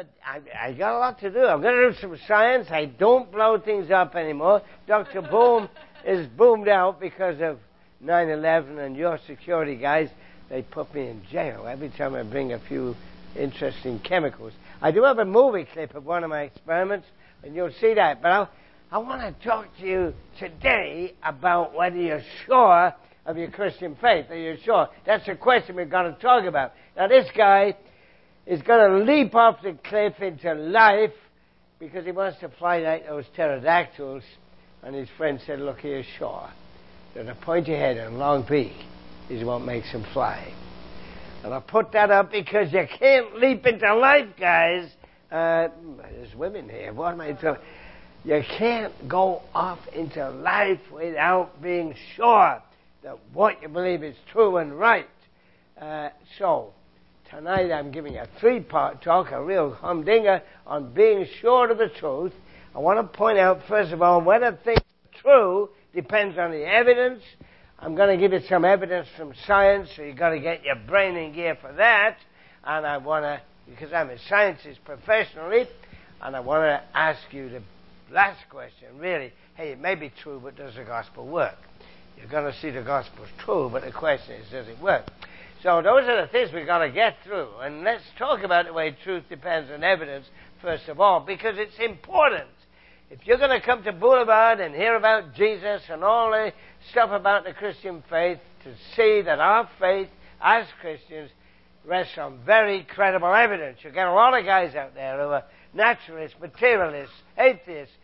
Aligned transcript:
uh, 0.00 0.04
I, 0.24 0.68
I 0.68 0.72
got 0.72 0.96
a 0.96 0.98
lot 0.98 1.20
to 1.20 1.30
do. 1.30 1.40
I'm 1.40 1.60
going 1.60 1.74
to 1.74 1.90
do 1.92 1.98
some 2.00 2.16
science. 2.26 2.68
I 2.70 2.86
don't 2.86 3.30
blow 3.30 3.58
things 3.58 3.90
up 3.90 4.14
anymore. 4.14 4.62
Dr. 4.86 5.22
Boom 5.22 5.68
is 6.06 6.26
boomed 6.28 6.68
out 6.68 7.00
because 7.00 7.40
of 7.40 7.58
9/11 8.02 8.78
and 8.78 8.96
your 8.96 9.18
security 9.26 9.76
guys. 9.76 10.08
They 10.48 10.62
put 10.62 10.92
me 10.94 11.08
in 11.08 11.22
jail 11.30 11.66
every 11.66 11.90
time 11.90 12.14
I 12.14 12.22
bring 12.22 12.52
a 12.52 12.58
few 12.58 12.96
interesting 13.36 14.00
chemicals. 14.00 14.52
I 14.80 14.90
do 14.90 15.04
have 15.04 15.18
a 15.18 15.24
movie 15.24 15.66
clip 15.70 15.94
of 15.94 16.06
one 16.06 16.24
of 16.24 16.30
my 16.30 16.42
experiments, 16.42 17.06
and 17.44 17.54
you'll 17.54 17.72
see 17.80 17.94
that. 17.94 18.22
But 18.22 18.32
I'll, 18.32 18.50
I 18.90 18.98
want 18.98 19.20
to 19.20 19.46
talk 19.46 19.66
to 19.78 19.86
you 19.86 20.14
today 20.38 21.14
about 21.22 21.74
whether 21.74 21.96
you're 21.96 22.24
sure 22.46 22.92
of 23.26 23.36
your 23.36 23.50
Christian 23.50 23.96
faith. 24.00 24.26
Are 24.30 24.36
you 24.36 24.56
sure? 24.64 24.88
That's 25.06 25.26
the 25.26 25.36
question 25.36 25.76
we're 25.76 25.84
going 25.84 26.12
to 26.12 26.20
talk 26.20 26.46
about. 26.46 26.72
Now, 26.96 27.06
this 27.06 27.28
guy 27.36 27.76
is 28.50 28.60
going 28.62 28.90
to 28.90 29.12
leap 29.12 29.32
off 29.36 29.62
the 29.62 29.78
cliff 29.84 30.14
into 30.20 30.52
life 30.54 31.12
because 31.78 32.04
he 32.04 32.10
wants 32.10 32.40
to 32.40 32.48
fly 32.58 32.78
like 32.78 33.06
those 33.06 33.24
pterodactyls. 33.36 34.24
And 34.82 34.92
his 34.92 35.08
friend 35.16 35.40
said, 35.46 35.60
Look 35.60 35.78
here, 35.78 36.02
Shaw, 36.18 36.50
that 37.14 37.28
a 37.28 37.36
pointy 37.36 37.70
head 37.72 37.96
and 37.96 38.18
long 38.18 38.44
beak 38.48 38.72
is 39.30 39.44
what 39.44 39.60
makes 39.60 39.88
him 39.92 40.04
fly. 40.12 40.52
And 41.44 41.54
I 41.54 41.60
put 41.60 41.92
that 41.92 42.10
up 42.10 42.32
because 42.32 42.72
you 42.72 42.86
can't 42.98 43.36
leap 43.36 43.64
into 43.66 43.94
life, 43.94 44.30
guys. 44.38 44.90
Uh, 45.30 45.68
there's 46.10 46.34
women 46.34 46.68
here. 46.68 46.92
What 46.92 47.12
am 47.12 47.20
I 47.20 47.32
talking? 47.34 47.62
You 48.24 48.42
can't 48.58 48.92
go 49.08 49.42
off 49.54 49.78
into 49.94 50.28
life 50.28 50.80
without 50.92 51.62
being 51.62 51.94
sure 52.16 52.60
that 53.04 53.16
what 53.32 53.62
you 53.62 53.68
believe 53.68 54.02
is 54.02 54.16
true 54.32 54.56
and 54.56 54.76
right. 54.76 55.06
Uh, 55.80 56.08
so, 56.36 56.74
tonight 57.30 57.70
I'm 57.70 57.92
giving 57.92 58.16
a 58.16 58.26
three 58.40 58.60
part 58.60 59.02
talk, 59.02 59.30
a 59.30 59.42
real 59.42 59.72
humdinger 59.72 60.42
on 60.66 60.92
being 60.92 61.26
sure 61.40 61.70
of 61.70 61.78
the 61.78 61.88
truth. 61.88 62.32
I 62.74 62.78
want 62.78 62.98
to 63.00 63.16
point 63.16 63.38
out, 63.38 63.60
first 63.68 63.92
of 63.92 64.02
all, 64.02 64.20
whether 64.20 64.58
things 64.64 64.80
are 64.80 65.22
true 65.22 65.70
depends 65.94 66.38
on 66.38 66.50
the 66.50 66.64
evidence. 66.64 67.22
I'm 67.78 67.94
going 67.94 68.10
to 68.10 68.20
give 68.20 68.32
you 68.32 68.46
some 68.48 68.64
evidence 68.64 69.08
from 69.16 69.32
science, 69.46 69.88
so 69.96 70.02
you've 70.02 70.18
got 70.18 70.30
to 70.30 70.40
get 70.40 70.64
your 70.64 70.76
brain 70.76 71.16
in 71.16 71.32
gear 71.32 71.56
for 71.60 71.72
that. 71.74 72.18
And 72.64 72.84
I 72.86 72.98
want 72.98 73.24
to, 73.24 73.40
because 73.68 73.92
I'm 73.92 74.10
a 74.10 74.18
scientist 74.28 74.80
professionally, 74.84 75.66
and 76.20 76.36
I 76.36 76.40
want 76.40 76.62
to 76.64 76.82
ask 76.94 77.20
you 77.30 77.48
the 77.48 77.62
last 78.12 78.40
question, 78.50 78.98
really. 78.98 79.32
Hey, 79.54 79.70
it 79.70 79.80
may 79.80 79.94
be 79.94 80.12
true, 80.22 80.40
but 80.42 80.56
does 80.56 80.74
the 80.74 80.84
gospel 80.84 81.26
work? 81.26 81.56
You're 82.18 82.28
going 82.28 82.52
to 82.52 82.58
see 82.60 82.70
the 82.70 82.82
gospel's 82.82 83.28
true, 83.38 83.70
but 83.72 83.82
the 83.82 83.92
question 83.92 84.34
is, 84.34 84.50
does 84.50 84.68
it 84.68 84.78
work? 84.80 85.04
So 85.62 85.82
those 85.82 86.04
are 86.08 86.22
the 86.22 86.28
things 86.28 86.50
we've 86.54 86.66
got 86.66 86.78
to 86.78 86.90
get 86.90 87.16
through. 87.24 87.48
And 87.60 87.84
let's 87.84 88.02
talk 88.18 88.42
about 88.42 88.66
the 88.66 88.72
way 88.72 88.96
truth 89.04 89.24
depends 89.28 89.70
on 89.70 89.84
evidence, 89.84 90.26
first 90.62 90.88
of 90.88 91.00
all, 91.00 91.20
because 91.20 91.56
it's 91.58 91.78
important. 91.78 92.48
If 93.10 93.26
you're 93.26 93.38
going 93.38 93.50
to 93.50 93.60
come 93.60 93.82
to 93.82 93.92
Boulevard 93.92 94.60
and 94.60 94.74
hear 94.74 94.96
about 94.96 95.34
Jesus 95.34 95.82
and 95.90 96.02
all 96.02 96.30
the 96.30 96.52
stuff 96.90 97.10
about 97.10 97.44
the 97.44 97.52
Christian 97.52 98.02
faith, 98.08 98.38
to 98.64 98.74
see 98.94 99.22
that 99.22 99.40
our 99.40 99.68
faith 99.78 100.08
as 100.40 100.66
Christians 100.80 101.30
rests 101.84 102.16
on 102.18 102.40
very 102.44 102.84
credible 102.84 103.34
evidence. 103.34 103.78
You 103.82 103.90
get 103.90 104.06
a 104.06 104.12
lot 104.12 104.38
of 104.38 104.44
guys 104.44 104.74
out 104.74 104.94
there 104.94 105.16
who 105.16 105.30
are 105.30 105.44
naturalists, 105.72 106.36
materialists, 106.40 107.14
atheists, 107.38 107.94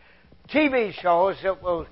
TV 0.48 0.92
shows 0.92 1.36
that 1.42 1.62
will 1.62 1.86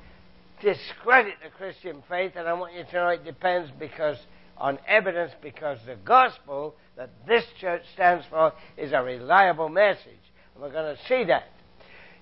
discredit 0.62 1.34
the 1.42 1.50
Christian 1.50 2.02
faith, 2.08 2.32
and 2.36 2.48
I 2.48 2.52
want 2.54 2.74
you 2.74 2.84
to 2.84 2.92
know 2.92 3.08
it 3.08 3.24
depends 3.24 3.70
because 3.78 4.16
on 4.56 4.78
evidence 4.86 5.32
because 5.42 5.78
the 5.86 5.96
gospel 5.96 6.74
that 6.96 7.10
this 7.26 7.44
church 7.60 7.82
stands 7.94 8.24
for 8.30 8.52
is 8.76 8.92
a 8.92 9.02
reliable 9.02 9.68
message. 9.68 10.12
And 10.54 10.62
we're 10.62 10.72
going 10.72 10.96
to 10.96 11.02
see 11.08 11.24
that. 11.24 11.44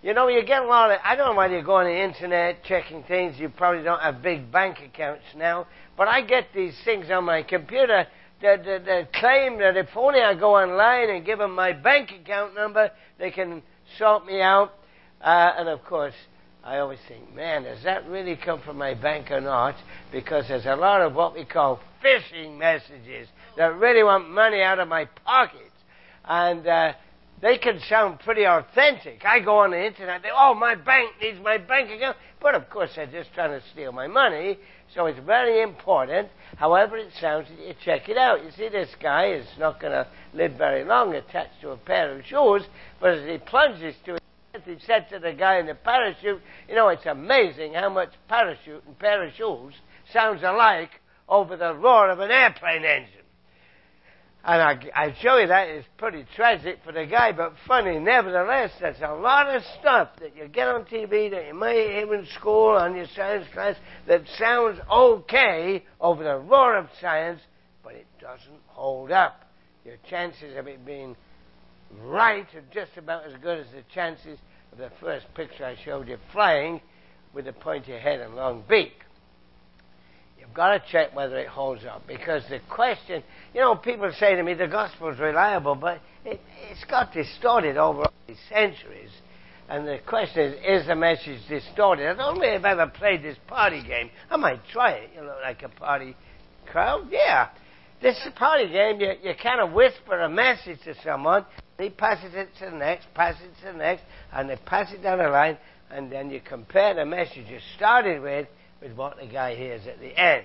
You 0.02 0.14
know, 0.14 0.26
you 0.26 0.44
get 0.44 0.62
a 0.62 0.66
lot 0.66 0.90
of, 0.90 0.98
I 1.04 1.14
don't 1.14 1.32
know 1.32 1.38
whether 1.38 1.56
you 1.56 1.62
go 1.62 1.76
on 1.76 1.84
the 1.84 2.02
internet 2.02 2.64
checking 2.64 3.04
things, 3.04 3.38
you 3.38 3.48
probably 3.48 3.84
don't 3.84 4.00
have 4.00 4.20
big 4.20 4.50
bank 4.50 4.78
accounts 4.84 5.22
now, 5.36 5.68
but 5.96 6.08
I 6.08 6.22
get 6.22 6.48
these 6.52 6.74
things 6.84 7.08
on 7.08 7.24
my 7.24 7.44
computer 7.44 8.08
that, 8.42 8.64
that, 8.64 8.84
that 8.84 9.12
claim 9.12 9.58
that 9.60 9.76
if 9.76 9.88
only 9.94 10.20
I 10.20 10.34
go 10.34 10.56
online 10.56 11.10
and 11.10 11.24
give 11.24 11.38
them 11.38 11.54
my 11.54 11.72
bank 11.72 12.10
account 12.10 12.56
number, 12.56 12.90
they 13.18 13.30
can 13.30 13.62
sort 13.96 14.26
me 14.26 14.40
out. 14.40 14.72
Uh, 15.20 15.52
and 15.56 15.68
of 15.68 15.84
course, 15.84 16.14
I 16.64 16.78
always 16.78 17.00
think, 17.08 17.34
man, 17.34 17.64
does 17.64 17.82
that 17.82 18.06
really 18.06 18.36
come 18.36 18.60
from 18.60 18.78
my 18.78 18.94
bank 18.94 19.32
or 19.32 19.40
not? 19.40 19.74
Because 20.12 20.46
there's 20.46 20.66
a 20.66 20.76
lot 20.76 21.00
of 21.00 21.14
what 21.14 21.34
we 21.34 21.44
call 21.44 21.80
phishing 22.04 22.56
messages 22.56 23.28
that 23.56 23.76
really 23.78 24.04
want 24.04 24.30
money 24.30 24.62
out 24.62 24.78
of 24.78 24.86
my 24.86 25.06
pockets. 25.24 25.58
And 26.24 26.64
uh, 26.64 26.92
they 27.40 27.58
can 27.58 27.80
sound 27.88 28.20
pretty 28.20 28.46
authentic. 28.46 29.24
I 29.24 29.40
go 29.40 29.58
on 29.58 29.72
the 29.72 29.84
internet, 29.84 30.22
they, 30.22 30.28
oh, 30.32 30.54
my 30.54 30.76
bank 30.76 31.10
needs 31.20 31.40
my 31.42 31.58
bank 31.58 31.90
account. 31.90 32.16
But 32.40 32.54
of 32.54 32.70
course, 32.70 32.90
they're 32.94 33.06
just 33.06 33.34
trying 33.34 33.58
to 33.58 33.66
steal 33.72 33.90
my 33.90 34.06
money. 34.06 34.58
So 34.94 35.06
it's 35.06 35.18
very 35.26 35.62
important, 35.62 36.28
however 36.56 36.96
it 36.96 37.10
sounds, 37.20 37.48
you 37.58 37.74
check 37.84 38.08
it 38.08 38.18
out. 38.18 38.44
You 38.44 38.50
see, 38.52 38.68
this 38.68 38.90
guy 39.00 39.32
is 39.32 39.46
not 39.58 39.80
going 39.80 39.92
to 39.92 40.06
live 40.34 40.52
very 40.52 40.84
long 40.84 41.14
attached 41.14 41.60
to 41.62 41.70
a 41.70 41.76
pair 41.76 42.16
of 42.16 42.24
shoes, 42.26 42.62
but 43.00 43.14
as 43.14 43.26
he 43.26 43.38
plunges 43.38 43.94
to 44.04 44.18
he 44.64 44.76
said 44.86 45.08
to 45.10 45.18
the 45.18 45.32
guy 45.32 45.58
in 45.58 45.66
the 45.66 45.74
parachute, 45.74 46.40
you 46.68 46.74
know, 46.74 46.88
it's 46.88 47.06
amazing 47.06 47.74
how 47.74 47.88
much 47.88 48.10
parachute 48.28 48.84
and 48.86 48.98
pair 48.98 49.32
sounds 50.12 50.42
alike 50.42 50.90
over 51.28 51.56
the 51.56 51.74
roar 51.74 52.10
of 52.10 52.20
an 52.20 52.30
airplane 52.30 52.84
engine. 52.84 53.22
And 54.44 54.60
I, 54.60 54.90
I 54.94 55.16
show 55.20 55.38
you 55.38 55.46
that 55.46 55.68
it's 55.68 55.86
pretty 55.96 56.26
tragic 56.34 56.80
for 56.84 56.92
the 56.92 57.06
guy, 57.06 57.30
but 57.30 57.54
funny 57.66 57.98
nevertheless. 58.00 58.72
There's 58.80 59.00
a 59.00 59.14
lot 59.14 59.54
of 59.54 59.62
stuff 59.80 60.08
that 60.20 60.36
you 60.36 60.48
get 60.48 60.66
on 60.66 60.84
TV 60.84 61.30
that 61.30 61.46
you 61.46 61.54
may 61.54 61.92
hear 61.92 62.12
in 62.12 62.26
school 62.38 62.70
on 62.76 62.96
your 62.96 63.06
science 63.14 63.46
class 63.52 63.76
that 64.08 64.22
sounds 64.38 64.80
okay 64.90 65.84
over 66.00 66.24
the 66.24 66.38
roar 66.38 66.76
of 66.76 66.88
science, 67.00 67.40
but 67.84 67.94
it 67.94 68.06
doesn't 68.20 68.60
hold 68.66 69.12
up. 69.12 69.48
Your 69.84 69.96
chances 70.10 70.56
of 70.56 70.66
it 70.66 70.84
being 70.84 71.16
right 72.00 72.46
are 72.54 72.64
just 72.72 72.96
about 72.96 73.26
as 73.26 73.32
good 73.42 73.58
as 73.58 73.66
the 73.74 73.82
chances 73.94 74.38
of 74.72 74.78
the 74.78 74.90
first 75.00 75.26
picture 75.34 75.64
I 75.64 75.76
showed 75.84 76.08
you 76.08 76.18
flying 76.32 76.80
with 77.34 77.46
a 77.46 77.52
pointy 77.52 77.92
head 77.92 78.20
and 78.20 78.34
long 78.34 78.64
beak. 78.68 78.92
You've 80.38 80.54
got 80.54 80.72
to 80.72 80.82
check 80.90 81.14
whether 81.14 81.38
it 81.38 81.48
holds 81.48 81.84
up 81.84 82.06
because 82.06 82.42
the 82.50 82.60
question, 82.68 83.22
you 83.54 83.60
know, 83.60 83.76
people 83.76 84.10
say 84.18 84.34
to 84.34 84.42
me 84.42 84.54
the 84.54 84.66
gospel's 84.66 85.18
reliable, 85.18 85.74
but 85.74 86.00
it, 86.24 86.40
has 86.68 86.84
got 86.90 87.12
distorted 87.12 87.76
over 87.76 88.04
these 88.26 88.36
centuries. 88.48 89.10
And 89.68 89.86
the 89.86 89.98
question 90.06 90.42
is, 90.42 90.82
is 90.82 90.86
the 90.86 90.96
message 90.96 91.40
distorted? 91.48 92.08
I 92.08 92.14
don't 92.14 92.42
if 92.42 92.64
I've 92.64 92.78
ever 92.78 92.90
played 92.90 93.22
this 93.22 93.38
party 93.46 93.82
game. 93.82 94.10
I 94.30 94.36
might 94.36 94.60
try 94.72 94.92
it, 94.92 95.10
you 95.14 95.22
know, 95.22 95.36
like 95.42 95.62
a 95.62 95.68
party 95.68 96.16
crowd. 96.66 97.08
Yeah. 97.10 97.48
This 98.02 98.16
is 98.16 98.26
a 98.26 98.30
party 98.32 98.68
game, 98.68 99.00
you, 99.00 99.12
you 99.22 99.32
kind 99.40 99.60
of 99.60 99.72
whisper 99.72 100.20
a 100.20 100.28
message 100.28 100.80
to 100.84 100.94
someone, 101.04 101.46
he 101.82 101.90
passes 101.90 102.34
it 102.34 102.48
to 102.58 102.66
the 102.66 102.76
next, 102.76 103.06
passes 103.14 103.42
it 103.42 103.66
to 103.66 103.72
the 103.72 103.78
next, 103.78 104.02
and 104.32 104.48
they 104.48 104.56
pass 104.56 104.92
it 104.92 105.02
down 105.02 105.18
the 105.18 105.28
line, 105.28 105.58
and 105.90 106.10
then 106.10 106.30
you 106.30 106.40
compare 106.40 106.94
the 106.94 107.04
message 107.04 107.46
you 107.48 107.58
started 107.76 108.22
with 108.22 108.48
with 108.80 108.92
what 108.96 109.16
the 109.18 109.26
guy 109.26 109.54
hears 109.54 109.86
at 109.86 110.00
the 110.00 110.18
end. 110.18 110.44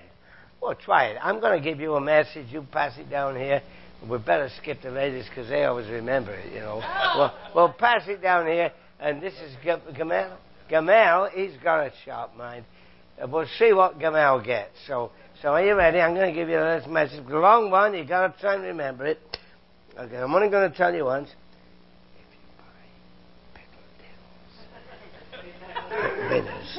Well, 0.60 0.74
try 0.74 1.06
it. 1.06 1.18
I'm 1.22 1.40
going 1.40 1.62
to 1.62 1.64
give 1.64 1.80
you 1.80 1.94
a 1.94 2.00
message. 2.00 2.46
You 2.50 2.66
pass 2.72 2.96
it 2.98 3.10
down 3.10 3.36
here. 3.36 3.62
We 4.08 4.18
better 4.18 4.48
skip 4.60 4.82
the 4.82 4.90
ladies 4.90 5.26
because 5.28 5.48
they 5.48 5.64
always 5.64 5.88
remember 5.88 6.32
it, 6.32 6.52
you 6.52 6.60
know. 6.60 6.78
well, 7.16 7.34
well, 7.54 7.72
pass 7.72 8.02
it 8.06 8.22
down 8.22 8.46
here, 8.46 8.72
and 9.00 9.20
this 9.20 9.34
is 9.34 9.56
Gamal. 9.64 10.36
Gamal, 10.70 11.30
he's 11.32 11.56
got 11.62 11.80
a 11.80 11.92
sharp 12.04 12.36
mind. 12.36 12.64
Uh, 13.20 13.26
we'll 13.26 13.46
see 13.58 13.72
what 13.72 13.98
Gamal 13.98 14.44
gets. 14.44 14.72
So, 14.86 15.10
so 15.42 15.48
are 15.48 15.64
you 15.64 15.74
ready? 15.74 15.98
I'm 15.98 16.14
going 16.14 16.32
to 16.32 16.38
give 16.38 16.48
you 16.48 16.58
this 16.58 16.86
message. 16.88 17.24
Long 17.28 17.70
one, 17.70 17.94
you 17.94 18.04
got 18.04 18.34
to 18.34 18.40
try 18.40 18.54
and 18.54 18.62
remember 18.62 19.06
it. 19.06 19.18
Okay, 19.98 20.16
I'm 20.16 20.32
only 20.32 20.48
going 20.48 20.70
to 20.70 20.76
tell 20.76 20.94
you 20.94 21.06
once. 21.06 21.28
Winners, 26.30 26.78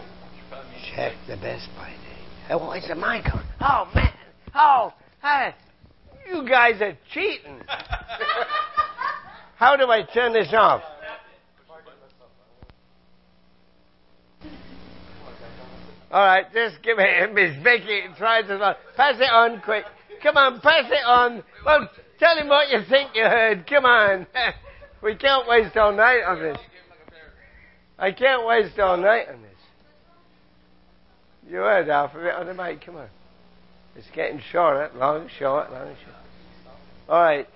check 0.95 1.13
the 1.27 1.36
Best 1.36 1.68
Buy 1.75 1.89
day. 1.89 2.51
Oh, 2.51 2.71
it's 2.71 2.89
a 2.89 2.95
Michael. 2.95 3.42
Oh 3.60 3.89
man. 3.94 4.13
Oh, 4.56 4.94
hey, 5.21 5.54
you 6.30 6.48
guys 6.48 6.81
are 6.81 6.98
cheating. 7.12 7.60
How 9.57 9.75
do 9.75 9.89
I 9.92 10.04
turn 10.04 10.31
this 10.31 10.54
off? 10.54 10.81
All 16.12 16.25
right, 16.25 16.45
just 16.54 16.81
give 16.83 16.98
it 17.00 17.33
Miss 17.33 17.62
Vicky. 17.62 18.04
Try 18.18 18.44
to 18.44 18.77
pass 18.95 19.16
it 19.19 19.30
on 19.30 19.62
quick. 19.62 19.83
Come 20.24 20.38
on, 20.38 20.62
pass 20.62 20.86
it 20.89 21.06
on. 21.06 21.44
Well, 21.66 21.89
tell 22.19 22.38
him 22.38 22.48
what 22.48 22.69
you 22.69 22.81
think 22.89 23.12
you 23.16 23.24
heard. 23.24 23.66
Come 23.68 23.86
on. 23.86 24.27
we 25.04 25.16
can't 25.16 25.48
waste 25.48 25.75
all 25.77 25.94
night 25.94 26.24
on 26.24 26.39
this. 26.39 26.57
I 27.98 28.12
can't 28.12 28.45
waste 28.45 28.80
all 28.80 28.98
night 28.98 29.27
on 29.30 29.42
this. 29.42 29.50
You 31.50 31.57
heard 31.57 31.89
alphabet 31.89 32.36
on 32.36 32.45
the 32.45 32.54
mic. 32.54 32.86
Come 32.86 32.98
on. 32.98 33.10
It's 33.95 34.07
getting 34.13 34.42
shorter. 34.51 34.92
Long, 34.95 35.27
short, 35.39 35.71
long, 35.71 35.88
short. 35.88 36.16
All 37.10 37.21
right. 37.21 37.48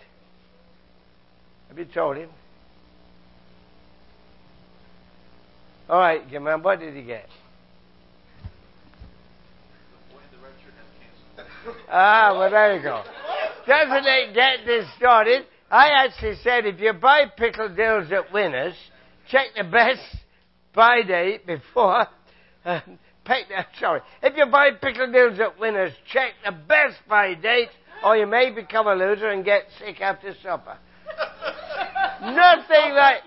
Have 1.70 1.78
you 1.78 1.86
told 1.86 2.18
him? 2.18 2.30
All 5.90 6.00
right, 6.00 6.28
Jim, 6.30 6.46
what 6.46 6.80
did 6.80 6.96
he 6.96 7.04
get? 7.04 7.28
Ah, 11.90 12.36
well, 12.38 12.50
there 12.50 12.76
you 12.76 12.82
go. 12.82 13.04
Doesn't 13.68 14.06
it 14.06 14.34
get 14.34 14.66
this 14.66 14.86
started? 14.98 15.46
I 15.72 16.06
actually 16.06 16.36
said 16.44 16.66
if 16.66 16.80
you 16.80 16.94
buy 16.94 17.24
pickled 17.38 17.76
dills 17.76 18.12
at 18.12 18.32
Winners, 18.32 18.76
check 19.30 19.48
the 19.56 19.64
best 19.64 20.02
buy 20.74 21.02
date 21.02 21.46
before. 21.46 22.08
Uh, 22.66 22.80
pick, 23.26 23.44
uh, 23.54 23.62
sorry, 23.78 24.00
if 24.22 24.38
you 24.38 24.46
buy 24.46 24.70
pickled 24.82 25.12
dills 25.12 25.38
at 25.38 25.60
Winners, 25.60 25.92
check 26.14 26.32
the 26.46 26.52
best 26.54 26.96
buy 27.10 27.34
date, 27.34 27.68
or 28.06 28.16
you 28.16 28.26
may 28.26 28.52
become 28.52 28.88
a 28.88 28.96
loser 28.96 29.32
and 29.32 29.44
get 29.44 29.64
sick 29.78 30.00
after 30.00 30.34
supper. 30.42 30.78
Nothing 32.22 32.94
like. 32.94 33.22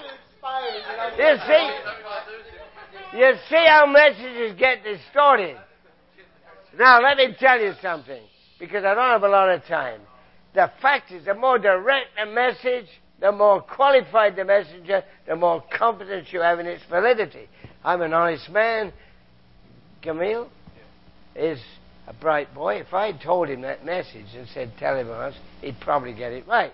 You 1.18 1.36
see, 1.46 3.18
you 3.18 3.32
see 3.50 3.64
how 3.66 3.84
messages 3.84 4.58
get 4.58 4.82
distorted. 4.82 5.58
Now 6.78 7.02
let 7.02 7.18
me 7.18 7.36
tell 7.38 7.60
you 7.60 7.74
something, 7.82 8.22
because 8.58 8.84
I 8.84 8.94
don't 8.94 9.10
have 9.10 9.22
a 9.22 9.28
lot 9.28 9.50
of 9.50 9.62
time. 9.66 10.00
The 10.56 10.72
fact 10.80 11.12
is, 11.12 11.26
the 11.26 11.34
more 11.34 11.58
direct 11.58 12.06
the 12.16 12.24
message, 12.32 12.86
the 13.20 13.30
more 13.30 13.60
qualified 13.60 14.36
the 14.36 14.44
messenger, 14.46 15.04
the 15.28 15.36
more 15.36 15.62
confidence 15.76 16.28
you 16.30 16.40
have 16.40 16.58
in 16.58 16.64
its 16.64 16.82
validity. 16.88 17.46
I'm 17.84 18.00
an 18.00 18.14
honest 18.14 18.48
man. 18.48 18.90
Camille 20.00 20.48
is 21.34 21.60
a 22.06 22.14
bright 22.14 22.54
boy. 22.54 22.76
If 22.76 22.94
I 22.94 23.12
told 23.12 23.50
him 23.50 23.60
that 23.60 23.84
message 23.84 24.24
and 24.34 24.48
said, 24.48 24.72
tell 24.78 24.96
him 24.96 25.10
us, 25.10 25.34
he'd 25.60 25.78
probably 25.78 26.14
get 26.14 26.32
it 26.32 26.48
right. 26.48 26.72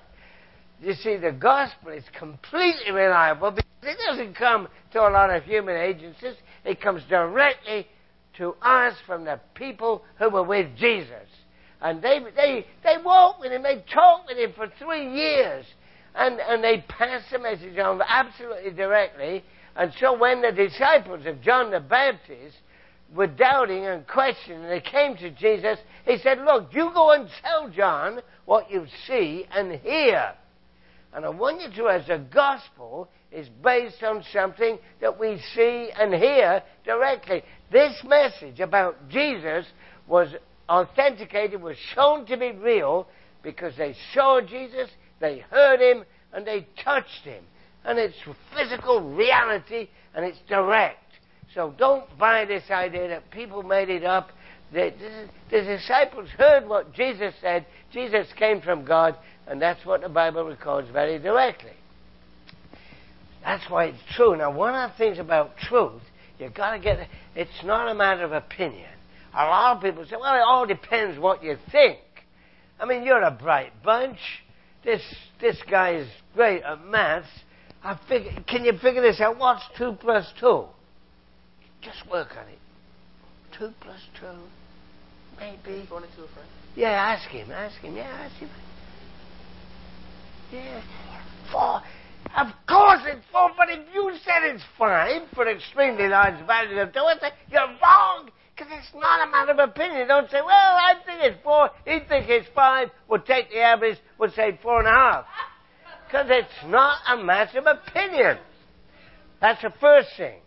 You 0.81 0.93
see, 0.93 1.17
the 1.17 1.33
gospel 1.33 1.91
is 1.91 2.05
completely 2.17 2.93
reliable 2.93 3.51
because 3.51 3.67
it 3.83 3.99
doesn't 4.09 4.35
come 4.35 4.69
to 4.93 5.01
a 5.01 5.11
lot 5.11 5.31
of 5.31 5.43
human 5.43 5.77
agencies. 5.77 6.37
It 6.65 6.81
comes 6.81 7.03
directly 7.09 7.89
to 8.37 8.55
us 8.63 8.95
from 9.09 9.25
the 9.25 9.41
people 9.55 10.05
who 10.21 10.31
were 10.31 10.45
with 10.45 10.69
Jesus. 10.77 11.27
And 11.83 12.01
they, 12.01 12.21
they, 12.37 12.67
they 12.85 12.97
walked 13.05 13.41
with 13.41 13.51
him, 13.51 13.63
they 13.63 13.85
talked 13.93 14.29
with 14.29 14.39
him 14.39 14.53
for 14.55 14.69
three 14.79 15.13
years. 15.13 15.65
And, 16.15 16.39
and 16.39 16.63
they 16.63 16.85
passed 16.89 17.31
the 17.33 17.41
message 17.41 17.77
on 17.79 18.01
absolutely 18.07 18.71
directly. 18.71 19.43
And 19.75 19.93
so 19.99 20.17
when 20.17 20.43
the 20.43 20.53
disciples 20.53 21.27
of 21.27 21.41
John 21.41 21.71
the 21.71 21.81
Baptist 21.81 22.57
were 23.15 23.27
doubting 23.27 23.87
and 23.87 24.07
questioning, 24.07 24.63
they 24.63 24.81
came 24.81 25.17
to 25.17 25.31
Jesus, 25.31 25.79
he 26.07 26.19
said, 26.19 26.39
Look, 26.39 26.69
you 26.73 26.91
go 26.95 27.13
and 27.13 27.29
tell 27.43 27.69
John 27.69 28.21
what 28.45 28.71
you 28.71 28.87
see 29.07 29.47
and 29.51 29.73
hear. 29.73 30.35
And 31.15 31.25
I 31.25 31.31
want 31.31 31.61
you 31.63 31.83
to 31.83 31.89
as 31.89 32.07
the 32.07 32.25
gospel 32.33 33.09
is 33.33 33.49
based 33.63 34.03
on 34.03 34.23
something 34.33 34.79
that 35.01 35.19
we 35.19 35.41
see 35.55 35.91
and 35.99 36.15
hear 36.15 36.63
directly. 36.85 37.43
This 37.71 37.95
message 38.05 38.61
about 38.61 39.09
Jesus 39.09 39.67
was 40.07 40.29
authenticated, 40.73 41.61
was 41.61 41.77
shown 41.95 42.25
to 42.27 42.37
be 42.37 42.53
real 42.53 43.07
because 43.43 43.77
they 43.77 43.95
saw 44.15 44.41
Jesus, 44.41 44.89
they 45.21 45.41
heard 45.51 45.81
him, 45.81 46.05
and 46.33 46.47
they 46.47 46.67
touched 46.83 47.25
him. 47.25 47.45
And 47.85 47.99
it's 47.99 48.17
physical 48.57 49.01
reality 49.15 49.89
and 50.15 50.25
it's 50.25 50.39
direct. 50.49 50.99
So 51.55 51.75
don't 51.77 52.05
buy 52.19 52.45
this 52.45 52.65
idea 52.71 53.09
that 53.09 53.31
people 53.31 53.63
made 53.63 53.91
it 53.91 54.05
up. 54.05 54.31
The, 54.73 54.93
the 55.51 55.61
disciples 55.63 56.29
heard 56.39 56.67
what 56.67 56.95
Jesus 56.95 57.35
said. 57.43 57.67
Jesus 57.93 58.27
came 58.39 58.63
from 58.63 58.87
God, 58.87 59.17
and 59.47 59.61
that's 59.61 59.85
what 59.85 60.01
the 60.01 60.09
Bible 60.09 60.45
records 60.45 60.89
very 60.91 61.19
directly. 61.19 61.73
That's 63.45 63.69
why 63.69 63.87
it's 63.87 63.99
true. 64.17 64.37
Now, 64.37 64.53
one 64.53 64.75
of 64.75 64.93
the 64.93 64.97
things 64.97 65.19
about 65.19 65.57
truth, 65.59 66.01
you've 66.39 66.55
got 66.55 66.71
to 66.73 66.79
get 66.79 67.07
it's 67.35 67.65
not 67.65 67.91
a 67.91 67.95
matter 67.95 68.25
of 68.25 68.33
opinion. 68.33 68.92
A 69.35 69.45
lot 69.45 69.77
of 69.77 69.83
people 69.83 70.05
say, 70.05 70.17
well, 70.21 70.35
it 70.35 70.41
all 70.41 70.67
depends 70.67 71.19
what 71.19 71.43
you 71.43 71.57
think. 71.71 71.99
I 72.79 72.85
mean, 72.85 73.05
you're 73.05 73.23
a 73.23 73.31
bright 73.31 73.73
bunch. 73.83 74.19
This 74.85 75.03
this 75.41 75.57
guy 75.71 75.97
is 75.97 76.09
great 76.35 76.63
at 76.63 76.85
maths. 76.85 77.29
I 77.85 77.99
figure, 78.09 78.33
can 78.47 78.65
you 78.65 78.73
figure 78.79 79.03
this 79.03 79.21
out? 79.21 79.39
What's 79.39 79.63
two 79.79 79.97
plus 80.01 80.27
two? 80.39 80.67
Just 81.81 82.09
work 82.11 82.29
on 82.39 82.49
it. 82.49 82.59
Two 83.59 83.71
plus 83.81 84.01
two, 84.19 84.27
maybe. 85.39 85.87
Yeah, 86.75 86.91
ask 86.91 87.29
him. 87.29 87.51
Ask 87.51 87.81
him. 87.81 87.97
Yeah, 87.97 88.03
ask 88.03 88.37
him. 88.37 88.49
Yeah. 90.53 90.83
Four. 91.51 91.83
Of 92.37 92.47
course 92.69 93.01
it's 93.07 93.25
four, 93.33 93.51
but 93.57 93.69
if 93.69 93.81
you 93.95 94.13
said 94.25 94.55
it's 94.55 94.63
five 94.79 95.23
for 95.35 95.49
extremely 95.49 96.09
large 96.09 96.47
values 96.47 96.79
of 96.81 96.93
two, 96.93 97.01
you're 97.51 97.67
wrong. 97.83 98.31
Because 98.55 98.73
it's 98.73 98.95
not 98.95 99.27
a 99.27 99.31
matter 99.31 99.53
of 99.53 99.71
opinion. 99.71 100.09
Don't 100.09 100.31
say, 100.31 100.41
well, 100.41 100.47
I 100.51 100.95
think 101.07 101.21
it's 101.23 101.43
four, 101.43 101.71
he 101.85 102.01
thinks 102.09 102.27
it's 102.29 102.49
five, 102.55 102.89
we'll 103.09 103.21
take 103.21 103.51
the 103.51 103.61
average, 103.61 103.99
we'll 104.19 104.31
say 104.31 104.59
four 104.63 104.81
and 104.81 104.89
a 104.89 104.91
half. 104.91 105.25
Because 106.07 106.27
it's 106.29 106.71
not 106.71 106.99
a 107.09 107.23
matter 107.23 107.59
of 107.59 107.67
opinion. 107.67 108.39
That's 109.41 109.63
the 109.63 109.73
first 109.81 110.09
thing. 110.17 110.41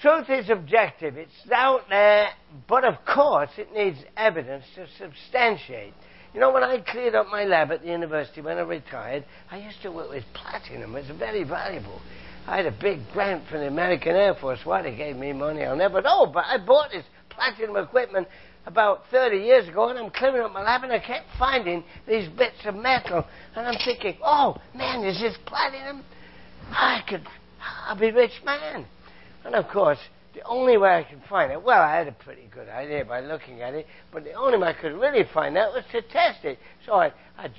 Truth 0.00 0.30
is 0.30 0.48
objective. 0.48 1.16
It's 1.16 1.32
out 1.52 1.82
there, 1.88 2.28
but 2.68 2.84
of 2.84 3.04
course 3.04 3.50
it 3.58 3.72
needs 3.74 3.98
evidence 4.16 4.64
to 4.76 4.86
substantiate. 4.96 5.92
You 6.32 6.40
know, 6.40 6.52
when 6.52 6.62
I 6.62 6.78
cleared 6.78 7.16
up 7.16 7.26
my 7.26 7.44
lab 7.44 7.72
at 7.72 7.82
the 7.82 7.88
university 7.88 8.40
when 8.40 8.58
I 8.58 8.60
retired, 8.60 9.24
I 9.50 9.58
used 9.58 9.82
to 9.82 9.90
work 9.90 10.10
with 10.10 10.22
platinum. 10.34 10.94
It's 10.94 11.10
very 11.18 11.42
valuable. 11.42 12.00
I 12.48 12.56
had 12.56 12.66
a 12.66 12.72
big 12.72 13.00
grant 13.12 13.46
from 13.50 13.60
the 13.60 13.66
American 13.66 14.16
Air 14.16 14.34
Force. 14.34 14.60
Why 14.64 14.80
they 14.80 14.96
gave 14.96 15.16
me 15.16 15.34
money, 15.34 15.64
I'll 15.64 15.76
never 15.76 16.00
know. 16.00 16.24
But 16.24 16.46
I 16.46 16.56
bought 16.56 16.90
this 16.90 17.04
platinum 17.28 17.76
equipment 17.76 18.26
about 18.64 19.02
30 19.10 19.36
years 19.36 19.68
ago, 19.68 19.90
and 19.90 19.98
I'm 19.98 20.10
clearing 20.10 20.40
up 20.40 20.52
my 20.52 20.62
lab, 20.62 20.82
and 20.82 20.90
I 20.90 20.98
kept 20.98 21.26
finding 21.38 21.84
these 22.06 22.26
bits 22.30 22.56
of 22.64 22.74
metal. 22.74 23.26
And 23.54 23.66
I'm 23.66 23.78
thinking, 23.84 24.16
oh, 24.24 24.56
man, 24.74 25.04
is 25.04 25.20
this 25.20 25.36
platinum? 25.44 26.02
I 26.70 27.02
could, 27.06 27.22
I'll 27.86 28.00
be 28.00 28.08
a 28.08 28.14
rich 28.14 28.40
man. 28.46 28.86
And 29.44 29.54
of 29.54 29.68
course, 29.68 29.98
the 30.32 30.42
only 30.44 30.78
way 30.78 30.88
I 30.88 31.02
could 31.02 31.20
find 31.28 31.52
it, 31.52 31.62
well, 31.62 31.82
I 31.82 31.98
had 31.98 32.08
a 32.08 32.12
pretty 32.12 32.48
good 32.50 32.70
idea 32.70 33.04
by 33.04 33.20
looking 33.20 33.60
at 33.60 33.74
it, 33.74 33.86
but 34.10 34.24
the 34.24 34.32
only 34.32 34.56
way 34.56 34.68
I 34.68 34.72
could 34.72 34.94
really 34.94 35.24
find 35.34 35.58
out 35.58 35.74
was 35.74 35.84
to 35.92 36.00
test 36.00 36.46
it. 36.46 36.58
So 36.86 36.94
I, 36.94 37.12
I'd 37.36 37.52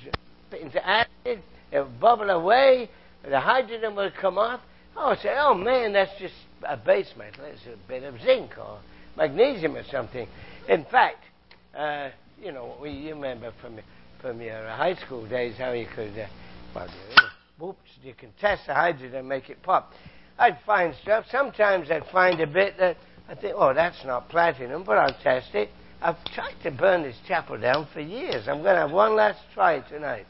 put 0.50 0.58
into 0.58 0.84
acid, 0.84 1.08
it 1.24 1.78
would 1.78 2.00
bubble 2.00 2.30
away, 2.30 2.90
the 3.22 3.38
hydrogen 3.38 3.94
would 3.94 4.14
come 4.20 4.36
off. 4.36 4.60
I 4.96 5.08
would 5.10 5.18
say, 5.20 5.34
oh 5.36 5.54
man, 5.54 5.92
that's 5.92 6.18
just 6.18 6.34
a 6.66 6.76
base 6.76 7.12
metal. 7.16 7.44
It's 7.44 7.62
a 7.66 7.76
bit 7.88 8.02
of 8.02 8.20
zinc 8.20 8.58
or 8.58 8.80
magnesium 9.16 9.76
or 9.76 9.84
something. 9.90 10.26
In 10.68 10.84
fact, 10.84 11.24
uh, 11.76 12.10
you 12.42 12.52
know, 12.52 12.76
we, 12.80 12.90
you 12.90 13.14
remember 13.14 13.52
from, 13.60 13.78
from 14.20 14.40
your 14.40 14.68
high 14.68 14.94
school 14.94 15.26
days 15.28 15.56
how 15.58 15.72
you 15.72 15.86
could, 15.94 16.18
uh, 16.18 16.26
well, 16.74 16.88
whoops, 17.58 17.90
you 18.02 18.14
can 18.14 18.30
test 18.40 18.62
the 18.66 18.74
hydrogen 18.74 19.14
and 19.14 19.28
make 19.28 19.48
it 19.50 19.62
pop. 19.62 19.92
I'd 20.38 20.58
find 20.64 20.94
stuff. 21.02 21.26
Sometimes 21.30 21.90
I'd 21.90 22.06
find 22.10 22.40
a 22.40 22.46
bit 22.46 22.78
that 22.78 22.96
I 23.28 23.34
think, 23.34 23.54
oh, 23.56 23.74
that's 23.74 24.04
not 24.04 24.28
platinum, 24.28 24.84
but 24.84 24.96
I'll 24.98 25.16
test 25.22 25.54
it. 25.54 25.68
I've 26.02 26.22
tried 26.34 26.54
to 26.62 26.70
burn 26.70 27.02
this 27.02 27.16
chapel 27.28 27.58
down 27.58 27.86
for 27.92 28.00
years. 28.00 28.48
I'm 28.48 28.62
going 28.62 28.74
to 28.74 28.80
have 28.80 28.90
one 28.90 29.14
last 29.14 29.40
try 29.52 29.80
tonight. 29.80 30.26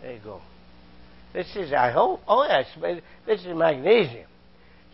There 0.00 0.12
you 0.12 0.20
go. 0.22 0.40
This 1.36 1.54
is, 1.54 1.70
I 1.74 1.90
hope, 1.90 2.22
oh 2.26 2.46
yes, 2.48 2.64
this 3.26 3.40
is 3.40 3.54
magnesium. 3.54 4.26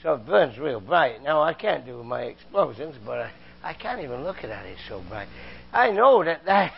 So 0.03 0.15
it 0.15 0.27
burns 0.27 0.59
real 0.59 0.81
bright. 0.81 1.23
Now, 1.23 1.41
I 1.41 1.55
can't 1.55 1.87
do 1.87 2.03
my 2.03 2.23
explosions, 2.23 2.97
but 3.07 3.21
I, 3.21 3.31
I 3.63 3.75
can't 3.75 4.01
even 4.01 4.25
look 4.25 4.39
at 4.39 4.47
it, 4.47 4.73
it's 4.73 4.81
so 4.89 5.05
bright. 5.09 5.29
I 5.73 5.93
know 5.93 6.25
that, 6.25 6.45
that 6.47 6.73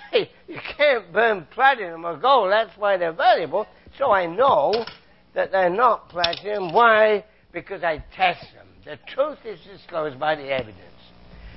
you 0.46 0.58
can't 0.76 1.10
burn 1.10 1.46
platinum 1.50 2.04
or 2.04 2.18
gold. 2.18 2.52
That's 2.52 2.76
why 2.76 2.98
they're 2.98 3.14
valuable. 3.14 3.66
So 3.96 4.10
I 4.10 4.26
know 4.26 4.84
that 5.32 5.50
they're 5.50 5.70
not 5.70 6.10
platinum. 6.10 6.74
Why? 6.74 7.24
Because 7.50 7.82
I 7.82 8.04
test 8.14 8.44
them. 8.54 8.66
The 8.84 8.98
truth 9.14 9.38
is 9.46 9.58
disclosed 9.60 10.20
by 10.20 10.34
the 10.34 10.50
evidence. 10.50 10.78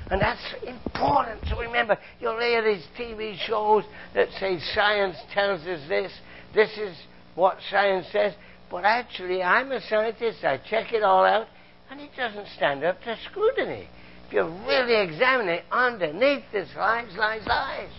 And 0.10 0.22
that's 0.22 0.56
important 0.66 1.44
to 1.50 1.58
remember. 1.58 1.98
You'll 2.22 2.40
hear 2.40 2.64
these 2.64 2.86
TV 2.98 3.38
shows 3.38 3.84
that 4.14 4.30
say 4.40 4.60
science 4.74 5.18
tells 5.34 5.60
us 5.68 5.82
this, 5.90 6.14
this 6.56 6.70
is 6.78 6.96
what 7.38 7.60
science 7.70 8.08
says. 8.12 8.34
But 8.70 8.84
actually, 8.84 9.42
I'm 9.42 9.72
a 9.72 9.80
scientist. 9.80 10.44
I 10.44 10.58
check 10.70 10.92
it 10.92 11.04
all 11.04 11.24
out, 11.24 11.48
and 11.90 12.02
it 12.02 12.10
doesn't 12.18 12.48
stand 12.58 12.84
up 12.84 13.02
to 13.04 13.16
scrutiny. 13.30 13.88
If 14.28 14.34
you 14.34 14.44
really 14.68 15.02
examine 15.02 15.48
it, 15.48 15.64
underneath 15.72 16.44
this 16.52 16.68
lies, 16.76 17.16
lies, 17.16 17.46
lies. 17.48 17.92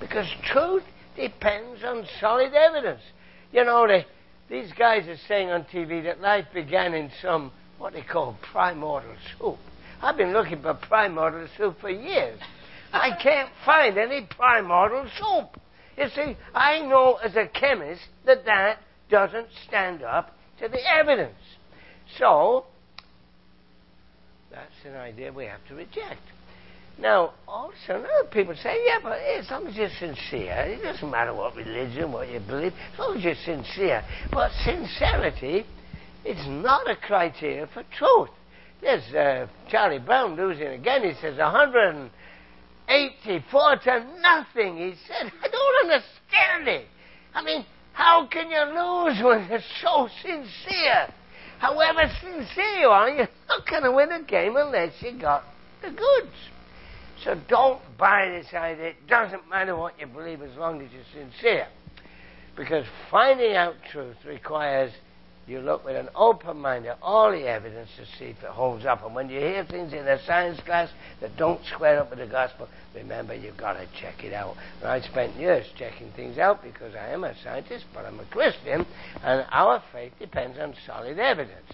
Because 0.00 0.26
truth 0.50 0.84
depends 1.16 1.82
on 1.84 2.06
solid 2.20 2.54
evidence. 2.54 3.02
You 3.52 3.64
know, 3.64 3.86
the, 3.86 4.04
these 4.48 4.72
guys 4.78 5.06
are 5.08 5.18
saying 5.28 5.50
on 5.50 5.64
TV 5.64 6.04
that 6.04 6.20
life 6.20 6.46
began 6.54 6.94
in 6.94 7.10
some, 7.20 7.52
what 7.78 7.92
they 7.92 8.02
call 8.02 8.38
primordial 8.52 9.16
soup. 9.38 9.58
I've 10.00 10.16
been 10.16 10.32
looking 10.32 10.62
for 10.62 10.74
primordial 10.74 11.48
soup 11.58 11.80
for 11.80 11.90
years. 11.90 12.40
I 12.92 13.10
can't 13.20 13.50
find 13.66 13.98
any 13.98 14.26
primordial 14.36 15.06
soup. 15.18 15.60
You 15.96 16.06
see, 16.14 16.36
I 16.54 16.80
know 16.80 17.18
as 17.22 17.36
a 17.36 17.46
chemist 17.46 18.02
that 18.26 18.44
that 18.46 18.78
doesn't 19.10 19.48
stand 19.66 20.02
up 20.02 20.36
to 20.60 20.68
the 20.68 20.80
evidence. 20.88 21.34
So, 22.18 22.66
That's 24.50 24.70
an 24.84 24.94
idea 24.96 25.32
we 25.32 25.46
have 25.46 25.64
to 25.68 25.74
reject. 25.74 26.20
Now, 26.98 27.32
also, 27.48 27.74
other 27.88 28.28
people 28.30 28.54
say, 28.62 28.76
yeah, 28.86 28.98
but 29.02 29.18
as 29.18 29.50
long 29.50 29.66
as 29.66 29.74
you're 29.74 29.88
sincere, 29.98 30.78
it 30.78 30.82
doesn't 30.82 31.10
matter 31.10 31.34
what 31.34 31.56
religion, 31.56 32.12
what 32.12 32.28
you 32.28 32.38
believe, 32.38 32.72
as 32.92 32.98
long 32.98 33.16
as 33.16 33.24
you're 33.24 33.34
sincere. 33.34 34.04
But 34.30 34.52
sincerity 34.64 35.66
is 36.24 36.46
not 36.46 36.88
a 36.88 36.94
criteria 36.94 37.66
for 37.74 37.82
truth. 37.98 38.30
There's 38.80 39.14
uh, 39.14 39.48
Charlie 39.70 39.98
Brown 39.98 40.36
losing 40.36 40.68
again. 40.68 41.02
He 41.02 41.14
says 41.20 41.38
184 42.88 43.76
to 43.76 44.06
nothing. 44.20 44.76
He 44.76 44.94
said, 45.06 45.32
I 45.42 45.48
don't 45.48 45.90
understand 45.90 46.68
it. 46.68 46.86
I 47.34 47.42
mean, 47.42 47.64
how 47.92 48.26
can 48.26 48.50
you 48.50 48.60
lose 48.60 49.22
when 49.22 49.48
you're 49.48 49.60
so 49.82 50.08
sincere? 50.22 51.12
However 51.58 52.10
sincere 52.20 52.78
you 52.80 52.88
are, 52.88 53.08
you're 53.08 53.28
not 53.48 53.68
going 53.68 53.84
to 53.84 53.92
win 53.92 54.12
a 54.12 54.22
game 54.22 54.56
unless 54.56 54.92
you 55.00 55.18
got 55.18 55.44
the 55.82 55.90
goods. 55.90 56.34
So 57.22 57.40
don't 57.48 57.80
buy 57.96 58.28
this 58.28 58.52
idea. 58.52 58.88
It 58.88 59.06
doesn't 59.08 59.48
matter 59.48 59.76
what 59.76 59.98
you 59.98 60.06
believe 60.06 60.42
as 60.42 60.56
long 60.58 60.82
as 60.82 60.88
you're 60.92 61.24
sincere. 61.30 61.68
Because 62.56 62.84
finding 63.10 63.56
out 63.56 63.74
truth 63.90 64.16
requires 64.26 64.92
you 65.46 65.60
look 65.60 65.84
with 65.84 65.96
an 65.96 66.08
open 66.14 66.58
mind 66.58 66.86
at 66.86 66.98
all 67.02 67.30
the 67.30 67.46
evidence 67.46 67.90
to 67.98 68.06
see 68.18 68.30
if 68.30 68.42
it 68.42 68.50
holds 68.50 68.86
up. 68.86 69.04
And 69.04 69.14
when 69.14 69.28
you 69.28 69.40
hear 69.40 69.64
things 69.64 69.92
in 69.92 70.08
a 70.08 70.24
science 70.24 70.58
class 70.60 70.88
that 71.20 71.36
don't 71.36 71.60
square 71.66 72.00
up 72.00 72.10
with 72.10 72.18
the 72.18 72.26
gospel, 72.26 72.68
remember 72.94 73.34
you've 73.34 73.56
got 73.56 73.74
to 73.74 73.86
check 74.00 74.24
it 74.24 74.32
out. 74.32 74.56
And 74.80 74.88
I 74.88 75.00
spent 75.00 75.36
years 75.36 75.66
checking 75.78 76.10
things 76.12 76.38
out 76.38 76.62
because 76.62 76.94
I 76.94 77.08
am 77.10 77.24
a 77.24 77.34
scientist, 77.42 77.84
but 77.92 78.06
I'm 78.06 78.18
a 78.20 78.24
Christian, 78.26 78.86
and 79.22 79.46
our 79.50 79.82
faith 79.92 80.12
depends 80.18 80.58
on 80.58 80.74
solid 80.86 81.18
evidence. 81.18 81.72